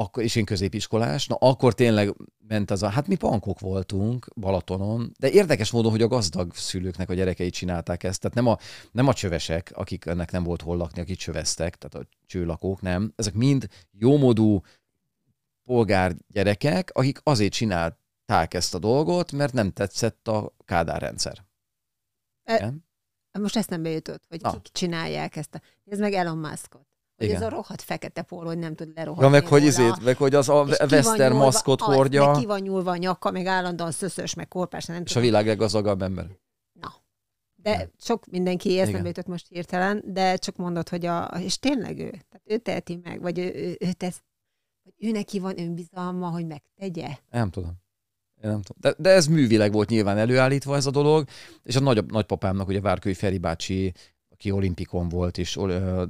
[0.00, 2.14] akkor, és én középiskolás, na akkor tényleg
[2.48, 7.10] ment az a, hát mi pankok voltunk Balatonon, de érdekes módon, hogy a gazdag szülőknek
[7.10, 8.58] a gyerekei csinálták ezt, tehát nem a,
[8.92, 13.12] nem a csövesek, akik ennek nem volt hol lakni, akik csöveztek, tehát a csőlakók, nem.
[13.16, 14.60] Ezek mind jómodú
[15.64, 21.44] polgár gyerekek, akik azért csinálták ezt a dolgot, mert nem tetszett a Kádár rendszer.
[22.44, 22.88] E- Igen?
[23.32, 24.50] Most ezt nem bejutott, hogy Na.
[24.50, 25.54] kik csinálják ezt.
[25.54, 25.60] A...
[25.86, 26.89] Ez meg Elon Muskot.
[27.20, 27.40] Hogy Igen.
[27.42, 30.34] ez a rohadt fekete póló, hogy nem tud lerohanni Ja, meg hogy izét, meg hogy
[30.34, 34.48] az a Western maszkot hordja, Meg ki van nyúlva a nyaka, meg állandóan szöszös, meg
[34.48, 36.26] korpás, nem és a világ leggazdagabb ember.
[37.62, 37.90] De Nem.
[37.98, 42.42] sok mindenki eszembe jutott most hirtelen, de csak mondod, hogy a, és tényleg ő, tehát
[42.44, 44.22] ő teheti meg, vagy ő, ő, ő tesz,
[44.82, 47.08] hogy ő neki van önbizalma, hogy megtegye.
[47.30, 47.72] Nem tudom.
[48.42, 48.76] Én nem tudom.
[48.80, 51.28] De, de ez művileg volt nyilván előállítva ez a dolog,
[51.62, 53.92] és a nagy, nagypapámnak, ugye Várkői Feri bácsi,
[54.40, 55.56] aki olimpikon volt, és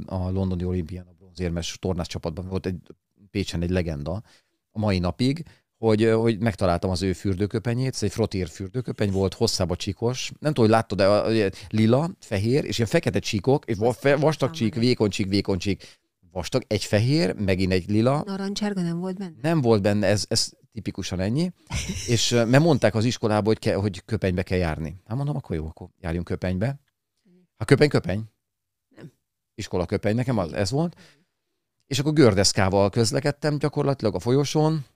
[0.06, 2.76] a londoni olimpián a bronzérmes tornás csapatban volt egy
[3.30, 4.22] Pécsen egy legenda
[4.70, 5.44] a mai napig,
[5.78, 10.70] hogy, hogy megtaláltam az ő fürdőköpenyét, ez egy frotír fürdőköpeny volt, hosszába csíkos, nem tudom,
[10.70, 13.76] hogy láttad, de lila, fehér, és ilyen fekete csíkok, és
[14.18, 15.98] vastag csík, vékony csík, vékony csík,
[16.32, 18.22] vastag, egy fehér, megint egy lila.
[18.26, 19.34] Narancsárga nem volt benne?
[19.42, 21.52] Nem volt benne, ez, ez tipikusan ennyi.
[22.14, 25.00] és mert mondták az iskolába, hogy, ke, hogy köpenybe kell járni.
[25.06, 26.80] Hát mondom, akkor jó, akkor járjunk köpenybe.
[27.60, 28.24] Ha köpeny, köpeny.
[28.96, 29.12] Nem.
[29.54, 30.96] Iskola köpeny, nekem az, ez volt.
[31.86, 34.86] És akkor gördeszkával közlekedtem gyakorlatilag a folyosón,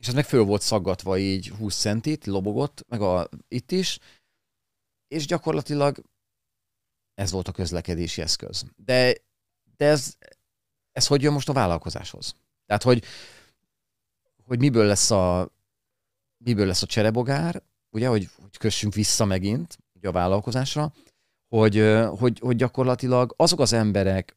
[0.00, 3.98] és ez meg föl volt szaggatva így 20 centit, lobogott, meg a, itt is,
[5.08, 6.02] és gyakorlatilag
[7.14, 8.64] ez volt a közlekedési eszköz.
[8.76, 9.14] De,
[9.76, 10.16] de ez,
[10.92, 12.34] ez hogy jön most a vállalkozáshoz?
[12.66, 13.04] Tehát, hogy,
[14.42, 15.50] hogy miből lesz a,
[16.44, 20.92] miből lesz a cserebogár, ugye, hogy, hogy kössünk vissza megint ugye a vállalkozásra,
[21.58, 24.36] hogy, hogy, hogy gyakorlatilag azok az emberek,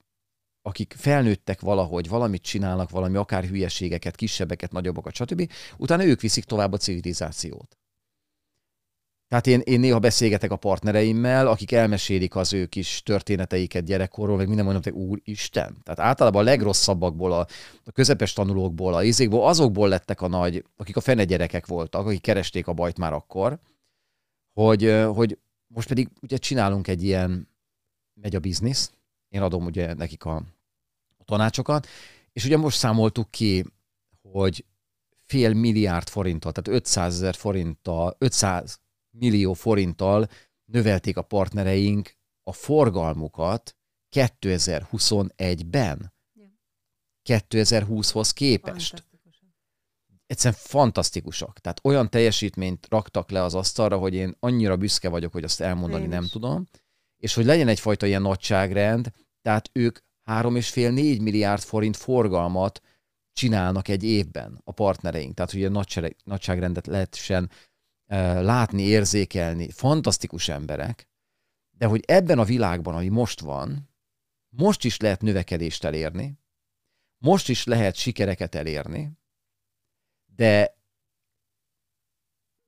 [0.62, 6.74] akik felnőttek valahogy, valamit csinálnak, valami akár hülyeségeket, kisebbeket, nagyobbakat, stb., utána ők viszik tovább
[6.74, 7.78] a civilizációt.
[9.28, 14.48] Tehát én, én néha beszélgetek a partnereimmel, akik elmesélik az ő kis történeteiket gyerekkorról, meg
[14.48, 15.78] minden mondom, hogy úristen.
[15.84, 17.48] Tehát általában a legrosszabbakból, a,
[17.84, 22.22] a közepes tanulókból, a izékból, azokból lettek a nagy, akik a fene gyerekek voltak, akik
[22.22, 23.60] keresték a bajt már akkor,
[24.54, 25.38] hogy, hogy
[25.68, 27.48] most pedig ugye csinálunk egy ilyen,
[28.14, 28.92] megy a biznisz,
[29.30, 30.36] én adom ugye nekik a,
[31.18, 31.88] a tanácsokat,
[32.34, 33.66] és ugye most számoltuk ki,
[34.22, 34.66] hogy
[35.24, 40.30] fél milliárd forinttal, tehát 500 ezer forinttal, 500 millió forinttal
[40.66, 43.76] növelték a partnereink a forgalmukat
[44.16, 46.16] 2021-ben.
[47.30, 49.06] 2020-hoz képest.
[50.28, 51.60] Egyszerűen fantasztikusak.
[51.60, 56.04] Tehát olyan teljesítményt raktak le az asztalra, hogy én annyira büszke vagyok, hogy azt elmondani
[56.04, 56.30] én nem is.
[56.30, 56.68] tudom.
[57.18, 59.12] És hogy legyen egyfajta ilyen nagyságrend,
[59.42, 62.82] tehát ők 3,5-4 milliárd forint forgalmat
[63.34, 65.34] csinálnak egy évben a partnereink.
[65.34, 65.84] Tehát, hogy a
[66.24, 67.52] nagyságrendet lehessen
[68.42, 71.08] látni, érzékelni, fantasztikus emberek,
[71.78, 73.90] de hogy ebben a világban, ami most van,
[74.50, 76.40] most is lehet növekedést elérni,
[77.18, 79.12] most is lehet sikereket elérni,
[80.38, 80.76] de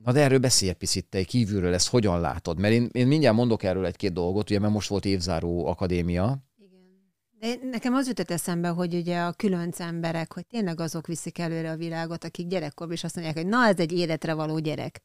[0.03, 2.59] Na de erről beszélj egy picit, te kívülről ezt hogyan látod?
[2.59, 6.37] Mert én, én mindjárt mondok erről egy-két dolgot, ugye, mert most volt évzáró akadémia.
[6.57, 7.13] Igen.
[7.39, 11.71] De nekem az jutott eszembe, hogy ugye a különc emberek, hogy tényleg azok viszik előre
[11.71, 15.01] a világot, akik gyerekkorban is azt mondják, hogy na, ez egy életre való gyerek.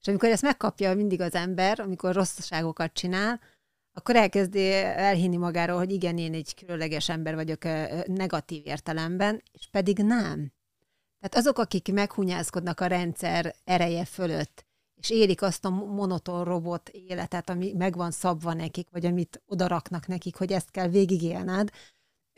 [0.00, 3.40] És amikor ezt megkapja mindig az ember, amikor rosszságokat csinál,
[3.92, 7.64] akkor elkezdi elhinni magáról, hogy igen, én egy különleges ember vagyok
[8.06, 10.52] negatív értelemben, és pedig nem.
[11.20, 17.50] Tehát azok, akik meghunyászkodnak a rendszer ereje fölött, és élik azt a monoton robot életet,
[17.50, 21.70] ami meg van szabva nekik, vagy amit odaraknak nekik, hogy ezt kell végigélned,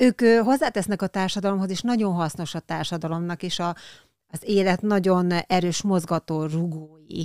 [0.01, 3.77] ők hozzátesznek a társadalomhoz, és nagyon hasznos a társadalomnak, és a,
[4.27, 7.25] az élet nagyon erős mozgató rugói.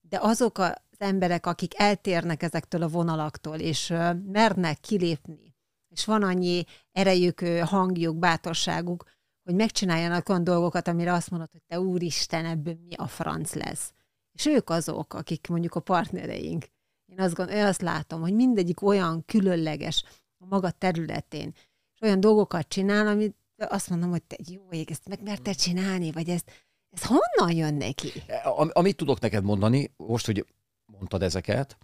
[0.00, 3.94] De azok az emberek, akik eltérnek ezektől a vonalaktól, és
[4.26, 5.54] mernek kilépni,
[5.88, 9.04] és van annyi erejük, hangjuk, bátorságuk,
[9.48, 13.92] hogy megcsináljanak olyan dolgokat, amire azt mondod, hogy te úristen, ebből mi a franc lesz.
[14.32, 16.66] És ők azok, akik mondjuk a partnereink.
[17.06, 20.04] Én azt, gond, én azt látom, hogy mindegyik olyan különleges
[20.38, 21.54] a maga területén,
[21.94, 26.12] és olyan dolgokat csinál, amit azt mondom, hogy te jó ég, ezt meg merted csinálni,
[26.12, 26.50] vagy ezt
[26.90, 28.12] ez honnan jön neki?
[28.44, 30.46] Am, amit tudok neked mondani, most, hogy
[30.86, 31.78] mondtad ezeket,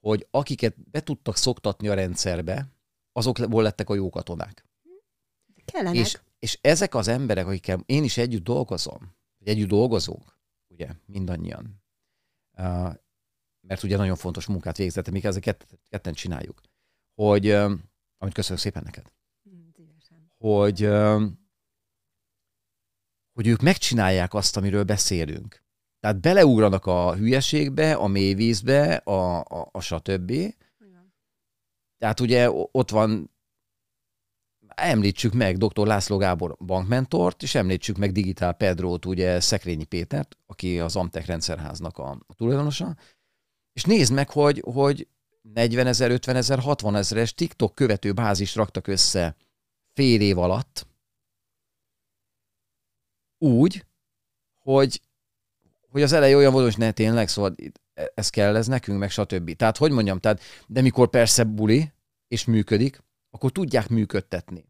[0.00, 2.66] hogy akiket be tudtak szoktatni a rendszerbe,
[3.12, 4.64] azokból lettek a jó katonák.
[5.64, 5.98] Kellenek.
[5.98, 10.38] És, és ezek az emberek, akikkel én is együtt dolgozom, vagy együtt dolgozunk,
[10.68, 11.82] ugye, mindannyian,
[12.58, 12.94] uh,
[13.60, 16.60] mert ugye nagyon fontos munkát végzett, mi ezeket ketten csináljuk,
[17.14, 17.72] hogy, uh,
[18.18, 19.12] amit köszönök szépen neked,
[19.50, 19.68] mm,
[20.38, 21.22] hogy uh,
[23.32, 25.64] hogy ők megcsinálják azt, amiről beszélünk.
[26.00, 30.32] Tehát beleugranak a hülyeségbe, a mélyvízbe, a, a, a stb.
[31.96, 33.30] Tehát ugye ott van,
[34.80, 35.86] említsük meg dr.
[35.86, 41.98] László Gábor bankmentort, és említsük meg Digitál Pedrót, ugye Szekrényi Pétert, aki az Amtek rendszerháznak
[41.98, 42.96] a, tulajdonosa,
[43.72, 45.08] és nézd meg, hogy, hogy
[45.42, 49.36] 40 ezer, 50 ezer, 60 ezeres TikTok követő bázist raktak össze
[49.92, 50.86] fél év alatt,
[53.38, 53.84] úgy,
[54.58, 55.02] hogy,
[55.88, 57.54] hogy az elején olyan volt, hogy ne tényleg, szóval
[58.14, 59.56] ez kell, ez nekünk, meg stb.
[59.56, 61.92] Tehát, hogy mondjam, tehát, de mikor persze buli,
[62.28, 64.69] és működik, akkor tudják működtetni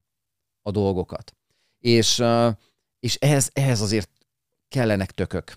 [0.63, 1.35] a dolgokat.
[1.79, 2.23] És,
[3.01, 4.11] és ehhez, ehhez azért
[4.69, 5.57] kellenek tökök.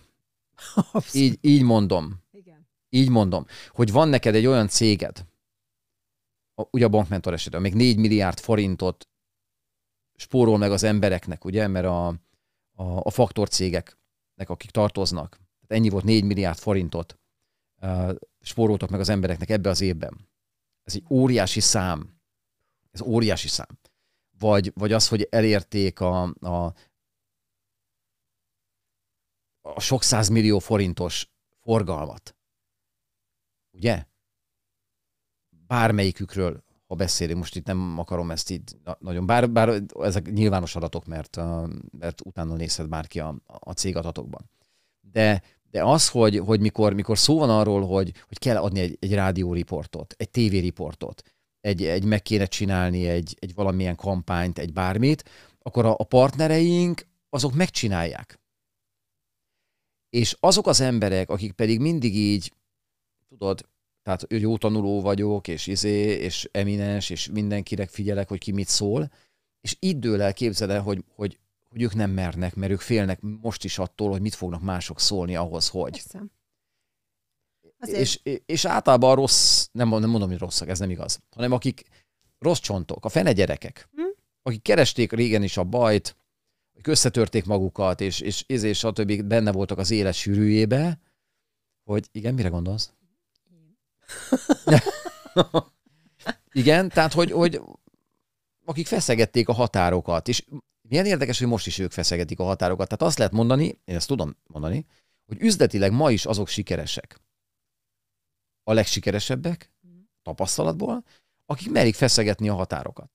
[1.14, 2.22] Így, így mondom.
[2.32, 2.68] Igen.
[2.90, 5.26] Így mondom, hogy van neked egy olyan céged,
[6.56, 9.08] ugye a bankmentor esetben, még 4 milliárd forintot
[10.16, 15.30] spórol meg az embereknek, ugye, mert a, a, a faktorcégeknek, akik tartoznak.
[15.30, 17.20] Tehát ennyi volt 4 milliárd forintot
[17.82, 20.30] uh, spóroltak meg az embereknek ebbe az évben.
[20.84, 22.22] Ez egy óriási szám.
[22.92, 23.80] Ez óriási szám.
[24.44, 26.74] Vagy, vagy az, hogy elérték a, a,
[29.62, 31.32] a sok millió forintos
[31.62, 32.36] forgalmat.
[33.72, 34.06] Ugye?
[35.68, 41.06] Bármelyikükről, ha beszélünk, most itt nem akarom ezt így nagyon, bár, bár ezek nyilvános adatok,
[41.06, 41.40] mert,
[42.00, 44.50] mert utána nézhet bárki a, a cégadatokban.
[45.00, 45.42] De,
[45.72, 49.14] de az, hogy, hogy mikor, mikor szó van arról, hogy, hogy kell adni egy, egy
[49.14, 51.33] rádióriportot, egy tévériportot,
[51.64, 55.24] egy, egy meg kéne csinálni egy, egy valamilyen kampányt, egy bármit,
[55.60, 58.40] akkor a, a partnereink azok megcsinálják.
[60.10, 62.54] És azok az emberek, akik pedig mindig így,
[63.30, 63.70] tudod,
[64.02, 69.12] tehát jó tanuló vagyok, és izé, és eminens, és mindenkinek figyelek, hogy ki mit szól,
[69.62, 71.40] és itt dől el, képzel el, hogy, hogy,
[71.70, 75.36] hogy ők nem mernek, mert ők félnek most is attól, hogy mit fognak mások szólni
[75.36, 75.92] ahhoz, hogy.
[75.92, 76.24] Persze.
[77.88, 81.84] És, és általában rossz, nem, nem mondom, hogy rosszak, ez nem igaz, hanem akik
[82.40, 84.02] rossz csontok, a fene gyerekek, hm?
[84.42, 86.16] akik keresték régen is a bajt,
[86.74, 89.24] hogy összetörték magukat, és, és, és, és stb.
[89.24, 91.00] benne voltak az élet sűrűjébe,
[91.84, 92.94] hogy igen, mire gondolsz?
[96.52, 97.62] igen, tehát, hogy, hogy
[98.66, 100.46] akik feszegették a határokat, és
[100.90, 102.88] milyen érdekes, hogy most is ők feszegetik a határokat.
[102.88, 104.86] Tehát azt lehet mondani, én ezt tudom mondani,
[105.26, 107.20] hogy üzletileg ma is azok sikeresek,
[108.64, 109.72] a legsikeresebbek
[110.22, 111.04] tapasztalatból,
[111.46, 113.12] akik merik feszegetni a határokat.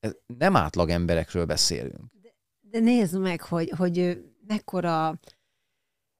[0.00, 2.12] Ez nem átlag emberekről beszélünk.
[2.22, 5.18] De, de nézd meg, hogy, hogy mekkora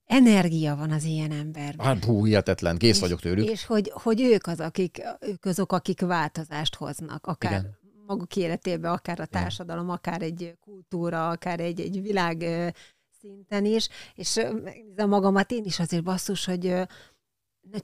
[0.04, 1.86] energia van az ilyen emberben.
[1.86, 3.50] Hát hú, hihetetlen, kész és, vagyok tőlük.
[3.50, 7.78] És hogy, hogy ők, az, akik, ők azok, akik változást hoznak, akár Igen.
[8.06, 9.96] maguk életében, akár a társadalom, Igen.
[9.96, 12.44] akár egy kultúra, akár egy, egy világ
[13.20, 14.40] szinten is, és
[14.96, 16.74] a magamat én is azért basszus, hogy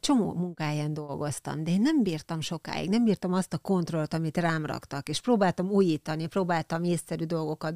[0.00, 4.66] csomó munkáján dolgoztam, de én nem bírtam sokáig, nem bírtam azt a kontrollt, amit rám
[4.66, 7.74] raktak, és próbáltam újítani, próbáltam észszerű dolgokat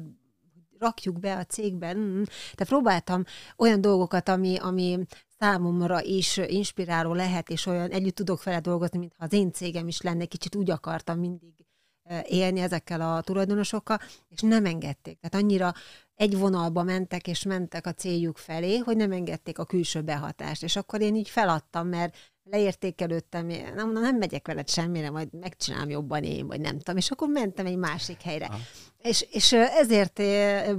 [0.79, 1.97] rakjuk be a cégben.
[1.97, 2.21] Mm.
[2.23, 3.23] Tehát próbáltam
[3.57, 4.99] olyan dolgokat, ami, ami
[5.39, 10.01] számomra is inspiráló lehet, és olyan együtt tudok vele dolgozni, mintha az én cégem is
[10.01, 11.67] lenne, kicsit úgy akartam mindig
[12.23, 13.99] élni ezekkel a tulajdonosokkal,
[14.29, 15.19] és nem engedték.
[15.19, 15.73] Tehát annyira
[16.19, 20.63] egy vonalba mentek, és mentek a céljuk felé, hogy nem engedték a külső behatást.
[20.63, 23.45] És akkor én így feladtam, mert leértékelődtem,
[23.75, 26.97] nem, nem megyek veled semmire, majd megcsinálom jobban én, vagy nem tudom.
[26.97, 28.49] És akkor mentem egy másik helyre.
[28.97, 30.21] És, és ezért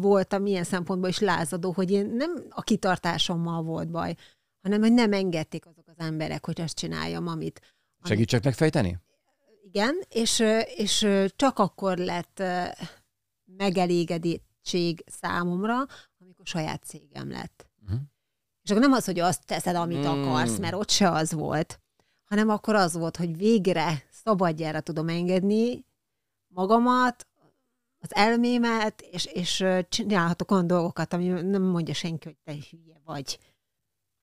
[0.00, 4.14] voltam ilyen szempontból is lázadó, hogy én nem a kitartásommal volt baj,
[4.62, 7.60] hanem hogy nem engedték azok az emberek, hogy azt csináljam, amit...
[7.98, 8.06] amit...
[8.06, 8.98] Segítsek megfejteni?
[9.62, 10.42] Igen, és,
[10.76, 12.42] és csak akkor lett
[14.60, 15.76] megelégedettség számomra,
[16.20, 17.66] amikor saját cégem lett.
[17.82, 18.00] Uh-huh.
[18.62, 20.04] És akkor nem az, hogy azt teszed, amit mm.
[20.04, 21.80] akarsz, mert ott se az volt,
[22.24, 25.84] hanem akkor az volt, hogy végre szabadjára tudom engedni
[26.48, 27.24] magamat,
[28.02, 33.38] az elmémet, és, és csinálhatok olyan dolgokat, ami nem mondja senki, hogy te hülye vagy.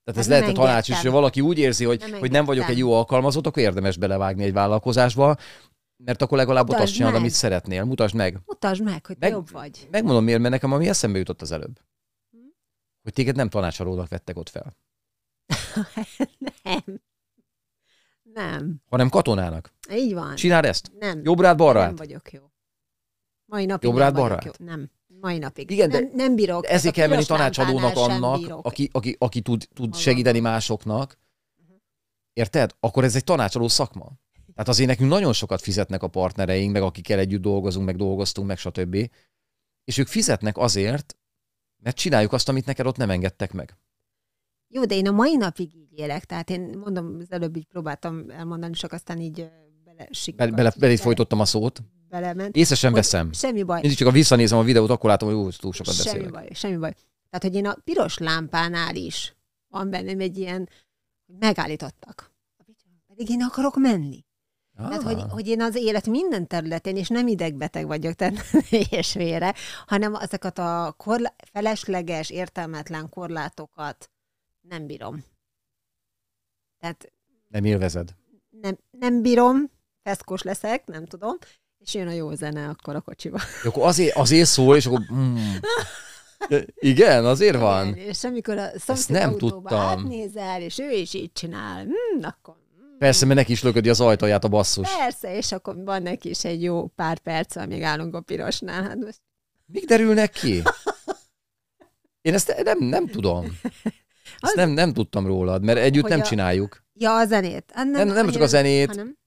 [0.04, 2.46] Tehát ez, ez lehet a tanács is, hogy valaki úgy érzi, hogy nem, hogy nem
[2.46, 5.38] vagyok egy jó alkalmazott, akkor érdemes belevágni egy vállalkozásba,
[5.98, 7.84] mert akkor legalább Mutasd ott azt csinálod, amit szeretnél.
[7.84, 8.40] Mutasd meg.
[8.46, 9.88] Mutasd meg, hogy meg, jobb vagy.
[9.92, 11.80] Megmondom miért, mert nekem ami eszembe jutott az előbb.
[12.32, 12.38] Hm?
[13.04, 14.78] Hogy téged nem tanácsadónak vettek ott fel.
[16.64, 17.02] nem.
[18.34, 18.82] Nem.
[18.90, 19.74] Hanem katonának.
[19.92, 20.36] Így van.
[20.36, 20.92] Csináld ezt.
[21.00, 21.22] Nem.
[21.24, 22.52] Jobb balra Nem vagyok jó.
[23.46, 24.92] Mai napig Jobb rád, balra Nem.
[25.08, 25.72] Mai napig.
[25.72, 26.68] Igen, de nem, nem bírok.
[26.68, 31.18] Ezért kell menni tanácsadónak annak, aki, aki, aki tud, tud segíteni másoknak.
[32.34, 32.76] Érted?
[32.80, 34.12] Akkor ez egy tanácsadó szakma.
[34.58, 38.58] Tehát azért nekünk nagyon sokat fizetnek a partnereink, meg akikkel együtt dolgozunk, meg dolgoztunk, meg
[38.58, 39.10] stb.
[39.84, 41.18] És ők fizetnek azért,
[41.84, 43.78] mert csináljuk azt, amit neked ott nem engedtek meg.
[44.68, 48.30] Jó, de én a mai napig így élek, tehát én mondom, az előbb így próbáltam
[48.30, 49.50] elmondani, csak aztán így
[49.84, 52.56] bele, bele, bele, bele folytottam a szót belement.
[52.56, 53.34] Észre sem veszem.
[53.34, 53.82] Semmi baj.
[53.82, 56.22] Én csak a visszanézem a videót, akkor látom, hogy ú, túl sokat semmi beszélek.
[56.22, 56.94] Semmi baj, semmi baj.
[57.30, 59.36] Tehát, hogy én a piros lámpánál is
[59.68, 60.70] van bennem egy ilyen,
[61.26, 62.32] hogy megállítottak.
[63.08, 64.26] Pedig én akarok menni.
[64.78, 64.88] Ah.
[64.88, 68.46] Tehát, hogy, hogy én az élet minden területén, és nem idegbeteg vagyok, tehát
[68.90, 69.54] és vére,
[69.86, 74.10] hanem ezeket a korla- felesleges, értelmetlen korlátokat
[74.62, 75.24] nem bírom.
[76.80, 77.12] Tehát...
[77.48, 78.16] Nem élvezed?
[78.62, 79.72] Nem, nem bírom,
[80.04, 81.38] feszkos leszek, nem tudom,
[81.78, 83.40] és jön a jó zene akkor a kocsiba.
[83.64, 85.02] Jó, akkor azért, azért szól, és akkor...
[85.14, 85.38] Mm.
[86.76, 87.88] Igen, azért van.
[87.88, 89.78] Igen, és amikor a szomszéd nem tudtam.
[89.78, 92.56] átnézel, és ő is így csinál, mm, akkor...
[92.98, 94.98] Persze, mert neki is löködi az ajtaját a basszus.
[94.98, 98.84] Persze, és akkor van neki is egy jó pár perc, amíg állunk a pirosnál.
[98.84, 99.22] Hát most...
[99.66, 100.62] Mik derülnek ki?
[102.22, 103.46] Én ezt nem, nem tudom.
[103.74, 103.94] Ezt
[104.40, 104.54] az...
[104.56, 106.24] nem, nem tudtam rólad, mert együtt nem a...
[106.24, 106.84] csináljuk.
[106.94, 107.72] Ja, a zenét.
[107.76, 109.18] Nem, nem, nem csak a zenét, hanem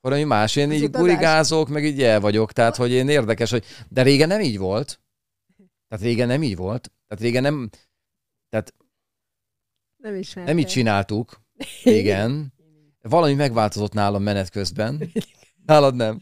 [0.00, 0.56] valami más.
[0.56, 1.06] Én Az így utazás.
[1.06, 3.64] gurigázok, meg így el vagyok, tehát hogy én érdekes, hogy...
[3.88, 5.00] De régen nem így volt.
[5.88, 6.92] Tehát régen nem így volt.
[7.06, 7.70] Tehát régen nem,
[9.96, 10.54] Nem ismertem.
[10.54, 11.40] nem így csináltuk.
[11.84, 12.52] Igen.
[13.02, 15.12] Valami megváltozott nálam menet közben.
[15.66, 16.20] Nálad nem.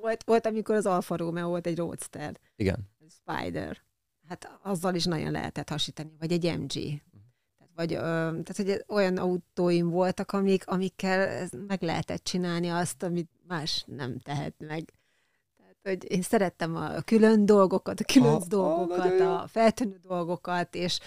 [0.00, 2.90] Volt, volt, amikor az Alfa Romeo volt egy Roadster, Igen.
[3.08, 3.78] Spider.
[4.28, 6.72] Hát azzal is nagyon lehetett hasítani, vagy egy MG.
[6.72, 7.98] Tehát, vagy, ö,
[8.42, 14.54] tehát, hogy olyan autóim voltak, amik, amikkel meg lehetett csinálni azt, amit más nem tehet
[14.58, 14.92] meg.
[15.56, 19.26] Tehát, hogy én szerettem a külön dolgokat, a különc ah, dolgokat, jó.
[19.26, 20.98] a feltűnő dolgokat, és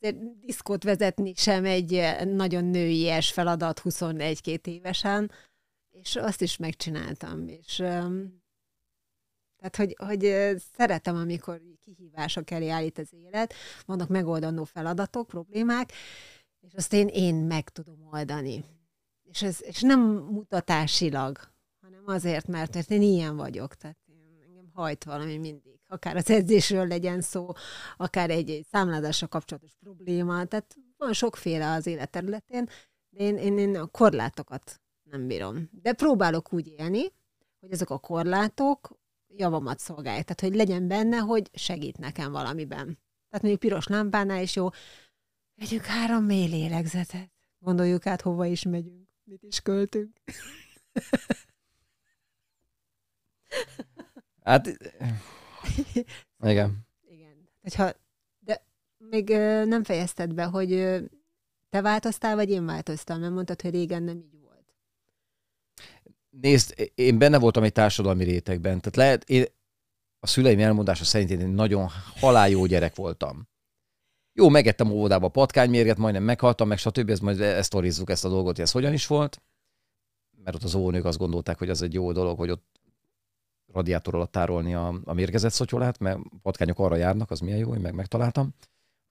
[0.00, 5.30] azért diszkót vezetni sem egy eh, nagyon nőies feladat 21-2 évesen,
[5.90, 8.40] és azt is megcsináltam, és um,
[9.60, 13.54] tehát, hogy, hogy ö, szeretem, amikor kihívások elé állít az élet,
[13.86, 15.92] vannak megoldandó feladatok, problémák,
[16.60, 18.64] és azt én, én meg tudom oldani.
[19.22, 21.38] És, ez, és nem mutatásilag,
[21.80, 23.98] hanem azért, mert, mert én ilyen vagyok, tehát
[24.80, 25.80] hajt valami mindig.
[25.86, 27.52] Akár az edzésről legyen szó,
[27.96, 32.68] akár egy, egy számlázással kapcsolatos probléma, tehát van sokféle az élet területén,
[33.10, 35.68] de én, én, én a korlátokat nem bírom.
[35.82, 37.02] De próbálok úgy élni,
[37.60, 40.24] hogy ezek a korlátok javamat szolgálják.
[40.24, 42.98] Tehát, hogy legyen benne, hogy segít nekem valamiben.
[43.28, 44.68] Tehát mondjuk piros lámpánál is jó,
[45.54, 47.30] vegyük három mély lélegzetet.
[47.58, 50.20] Gondoljuk át, hova is megyünk, mit is költünk.
[54.50, 54.66] Hát,
[56.42, 56.86] igen.
[57.08, 57.48] Igen.
[57.62, 57.92] Hogyha,
[58.38, 58.64] de
[58.98, 60.98] még ö, nem fejezted be, hogy ö,
[61.68, 64.74] te változtál, vagy én változtam, mert mondtad, hogy régen nem így volt.
[66.30, 68.80] Nézd, én benne voltam egy társadalmi rétegben.
[68.80, 69.44] Tehát lehet, én,
[70.20, 73.48] a szüleim elmondása szerint én egy nagyon haláljó gyerek voltam.
[74.32, 77.10] Jó, megettem óvodába a patkánymérget, majdnem meghaltam, meg stb.
[77.10, 79.42] Ez majd esztorizzuk ezt a dolgot, hogy ez hogyan is volt.
[80.42, 82.69] Mert ott az óvónők azt gondolták, hogy az egy jó dolog, hogy ott
[83.72, 87.80] radiátor alatt tárolni a, a mérgezett szotyolát, mert patkányok arra járnak, az milyen jó, hogy
[87.80, 88.54] meg megtaláltam.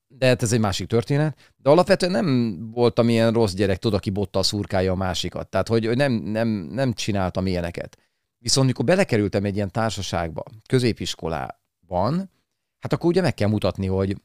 [0.07, 1.53] De hát ez egy másik történet.
[1.57, 5.49] De alapvetően nem voltam ilyen rossz gyerek, tudod, aki bottal szurkálja a másikat.
[5.49, 7.97] Tehát, hogy hogy nem, nem, nem csináltam ilyeneket.
[8.37, 12.31] Viszont mikor belekerültem egy ilyen társaságba, középiskolában,
[12.79, 14.21] hát akkor ugye meg kell mutatni, hogy,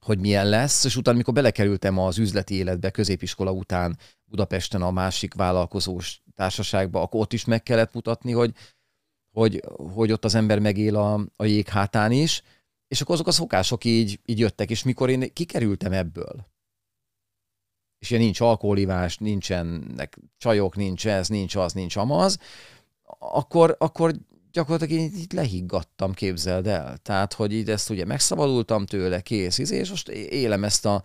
[0.00, 5.34] hogy milyen lesz, és utána, mikor belekerültem az üzleti életbe középiskola után Budapesten a másik
[5.34, 8.54] vállalkozós társaságba, akkor ott is meg kellett mutatni, hogy,
[9.34, 9.62] hogy,
[9.94, 12.42] hogy ott az ember megél a, a jég hátán is,
[12.88, 16.46] és akkor azok a szokások így, így jöttek, és mikor én kikerültem ebből,
[17.98, 22.38] és ilyen nincs alkoholivás, nincsenek csajok, nincs ez, nincs az, nincs amaz,
[23.18, 24.14] akkor, akkor
[24.52, 26.96] gyakorlatilag én itt lehiggadtam, képzeld el.
[26.96, 31.02] Tehát, hogy így ezt ugye megszabadultam tőle, kész, izé, és most élem ezt a,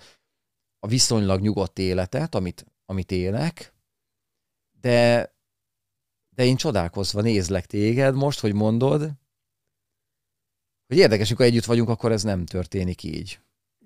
[0.79, 3.73] a viszonylag nyugodt életet, amit, amit élek,
[4.81, 5.33] de,
[6.39, 9.11] de én csodálkozva nézlek téged most, hogy mondod,
[10.87, 13.39] hogy érdekes, amikor együtt vagyunk, akkor ez nem történik így.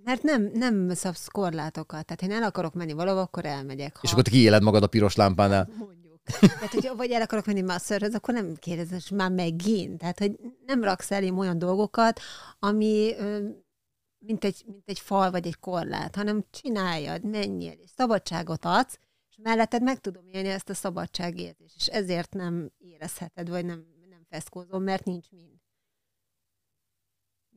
[0.04, 2.06] Mert nem, nem szabsz korlátokat.
[2.06, 3.96] Tehát, én el akarok menni valahova, akkor elmegyek.
[3.96, 4.00] Ha...
[4.04, 5.70] És akkor te kiéled magad a piros lámpánál.
[5.80, 6.22] Mondjuk.
[6.24, 9.98] Tehát, hogy vagy el akarok menni masszörhöz, akkor nem kérdezem, hogy már megint.
[9.98, 12.20] Tehát, hogy nem raksz elém olyan dolgokat,
[12.60, 13.16] ami
[14.26, 19.00] mint egy, mint egy fal vagy egy korlát, hanem csináljad, menjél, és szabadságot adsz,
[19.34, 24.26] és melletted meg tudom élni ezt a szabadságérzést, és ezért nem érezheted, vagy nem, nem
[24.30, 25.52] feszkózom, mert nincs mind.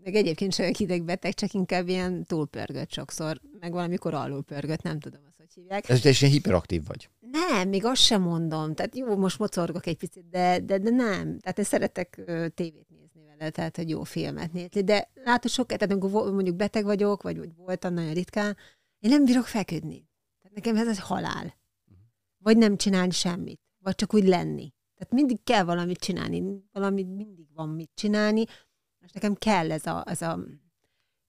[0.02, 5.20] Meg egyébként se vagyok idegbeteg, csak inkább ilyen túlpörgött sokszor, meg valamikor alulpörgött, nem tudom
[5.28, 5.88] azt, hogy hívják.
[5.88, 7.08] Ez te is ilyen hiperaktív vagy.
[7.20, 8.74] Nem, még azt sem mondom.
[8.74, 11.38] Tehát jó, most mocorgok egy picit, de, de, de nem.
[11.38, 14.80] Tehát én szeretek ö, tévét nézni vele, tehát hogy jó filmet nézni.
[14.80, 18.56] De látod sokat, tehát amikor mondjuk beteg vagyok, vagy, vagy voltam nagyon ritkán,
[18.98, 20.08] én nem bírok feküdni.
[20.42, 21.54] Tehát nekem ez egy halál.
[22.46, 24.72] Vagy nem csinálni semmit, vagy csak úgy lenni.
[24.94, 26.42] Tehát mindig kell valamit csinálni,
[26.72, 28.44] valami mindig van mit csinálni,
[29.00, 30.38] és nekem kell ez a, ez a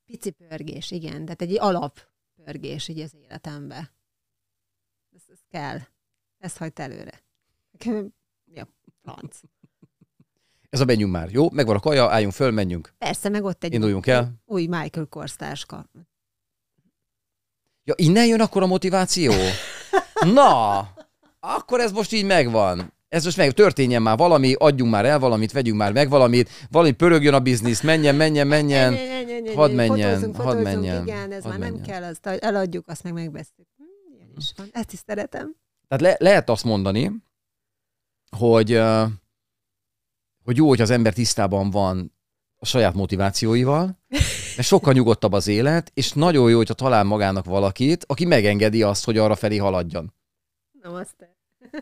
[0.05, 3.93] pici pörgés, igen, tehát egy alappörgés így az életembe.
[5.15, 5.79] Ez, ez kell.
[6.37, 7.23] Ezt hagyd előre.
[7.71, 8.13] Nekem,
[8.45, 8.67] ja,
[9.01, 9.39] franc.
[10.69, 11.49] Ez a menjünk már, jó?
[11.49, 12.93] Megvan a kaja, álljunk föl, menjünk.
[12.97, 14.33] Persze, meg ott egy Induljunk el.
[14.45, 15.89] új Michael Kors táska.
[17.83, 19.33] Ja, innen jön akkor a motiváció?
[20.33, 20.79] Na,
[21.39, 22.93] akkor ez most így megvan.
[23.07, 26.91] Ez most meg, történjen már valami, adjunk már el valamit, vegyünk már meg valamit, valami
[26.91, 28.97] pörögjön a biznisz, menjen, menjen, menjen.
[29.55, 33.67] Hadd menjen, hadd menjen, Igen, ez már nem kell, azt eladjuk, azt meg megbeszéljük.
[33.77, 34.67] Hm, ilyen is van.
[34.71, 35.55] Ezt is szeretem.
[35.87, 37.11] Tehát le, lehet azt mondani,
[38.37, 38.81] hogy,
[40.43, 42.13] hogy jó, hogy az ember tisztában van
[42.55, 43.99] a saját motivációival,
[44.55, 49.05] mert sokkal nyugodtabb az élet, és nagyon jó, hogyha talál magának valakit, aki megengedi azt,
[49.05, 50.13] hogy arra felé haladjon.
[51.17, 51.35] Te.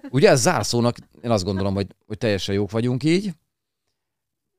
[0.10, 3.32] Ugye ez zárszónak, én azt gondolom, hogy, hogy teljesen jók vagyunk így.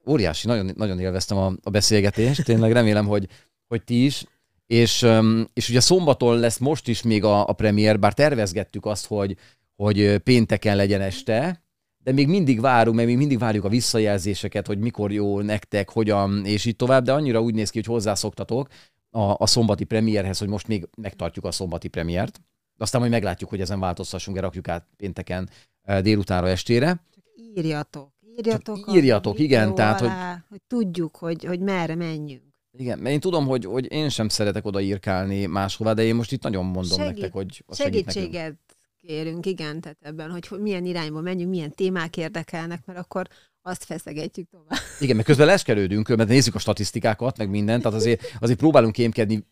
[0.07, 3.29] Óriási, nagyon, nagyon élveztem a, a beszélgetést, tényleg remélem, hogy,
[3.67, 4.25] hogy ti is.
[4.67, 5.07] És,
[5.53, 9.37] és ugye szombaton lesz most is még a, a premier, bár tervezgettük azt, hogy,
[9.77, 11.65] hogy pénteken legyen este,
[12.07, 16.45] de még mindig várunk, mert még mindig várjuk a visszajelzéseket, hogy mikor jó nektek, hogyan,
[16.45, 18.69] és így tovább, de annyira úgy néz ki, hogy hozzászoktatok
[19.11, 22.41] a, a szombati premierhez, hogy most még megtartjuk a szombati premiért.
[22.79, 25.51] Aztán majd meglátjuk, hogy ezen változtassunk, rakjuk át pénteken
[26.01, 27.01] délutánra estére.
[27.15, 27.25] Csak
[27.57, 28.15] írjatok.
[28.39, 30.43] Írjatok, Csak írjatok igen, tehát alá, hogy...
[30.49, 32.45] hogy tudjuk, hogy, hogy merre menjünk.
[32.79, 36.33] Igen, mert én tudom, hogy, hogy én sem szeretek oda írkálni máshova, de én most
[36.33, 38.59] itt nagyon mondom Segít, nektek, hogy segítséget
[39.01, 43.27] kérünk, igen, tehát ebben, hogy milyen irányba menjünk, milyen témák érdekelnek, mert akkor
[43.63, 44.79] azt feszegetjük tovább.
[45.01, 49.47] Igen, mert közben leskelődünk, mert nézzük a statisztikákat, meg mindent, tehát azért, azért próbálunk kémkedni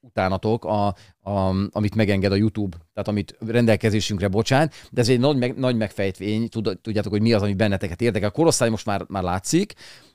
[0.00, 0.86] utánatok, a,
[1.20, 5.76] a, amit megenged a YouTube, tehát amit rendelkezésünkre bocsán, de ez egy nagy, meg, nagy
[5.76, 6.48] megfejtvény,
[6.82, 8.28] tudjátok, hogy mi az, ami benneteket érdekel.
[8.28, 9.74] A korosztály most már, már látszik,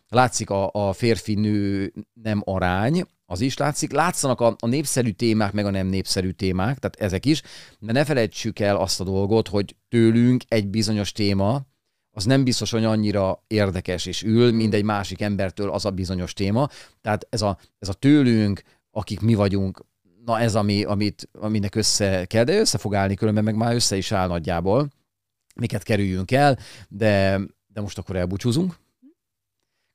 [0.09, 3.91] látszik a, a férfi-nő nem arány, az is látszik.
[3.91, 7.41] Látszanak a, a népszerű témák, meg a nem népszerű témák, tehát ezek is,
[7.79, 11.65] de ne felejtsük el azt a dolgot, hogy tőlünk egy bizonyos téma,
[12.17, 16.33] az nem biztos, hogy annyira érdekes és ül, mint egy másik embertől az a bizonyos
[16.33, 16.67] téma.
[17.01, 18.61] Tehát ez a, ez a tőlünk,
[18.95, 19.85] akik mi vagyunk,
[20.25, 23.97] na ez, ami, amit, aminek össze kell, de össze fog állni, különben meg már össze
[23.97, 24.89] is áll nagyjából,
[25.55, 26.57] miket kerüljünk el,
[26.89, 28.77] de, de most akkor elbúcsúzunk.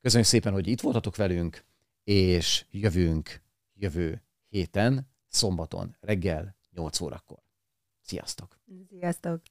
[0.00, 1.64] Köszönjük szépen, hogy itt voltatok velünk,
[2.04, 3.42] és jövünk
[3.74, 7.38] jövő héten, szombaton, reggel 8 órakor.
[8.00, 8.58] Sziasztok!
[8.88, 9.42] Sziasztok!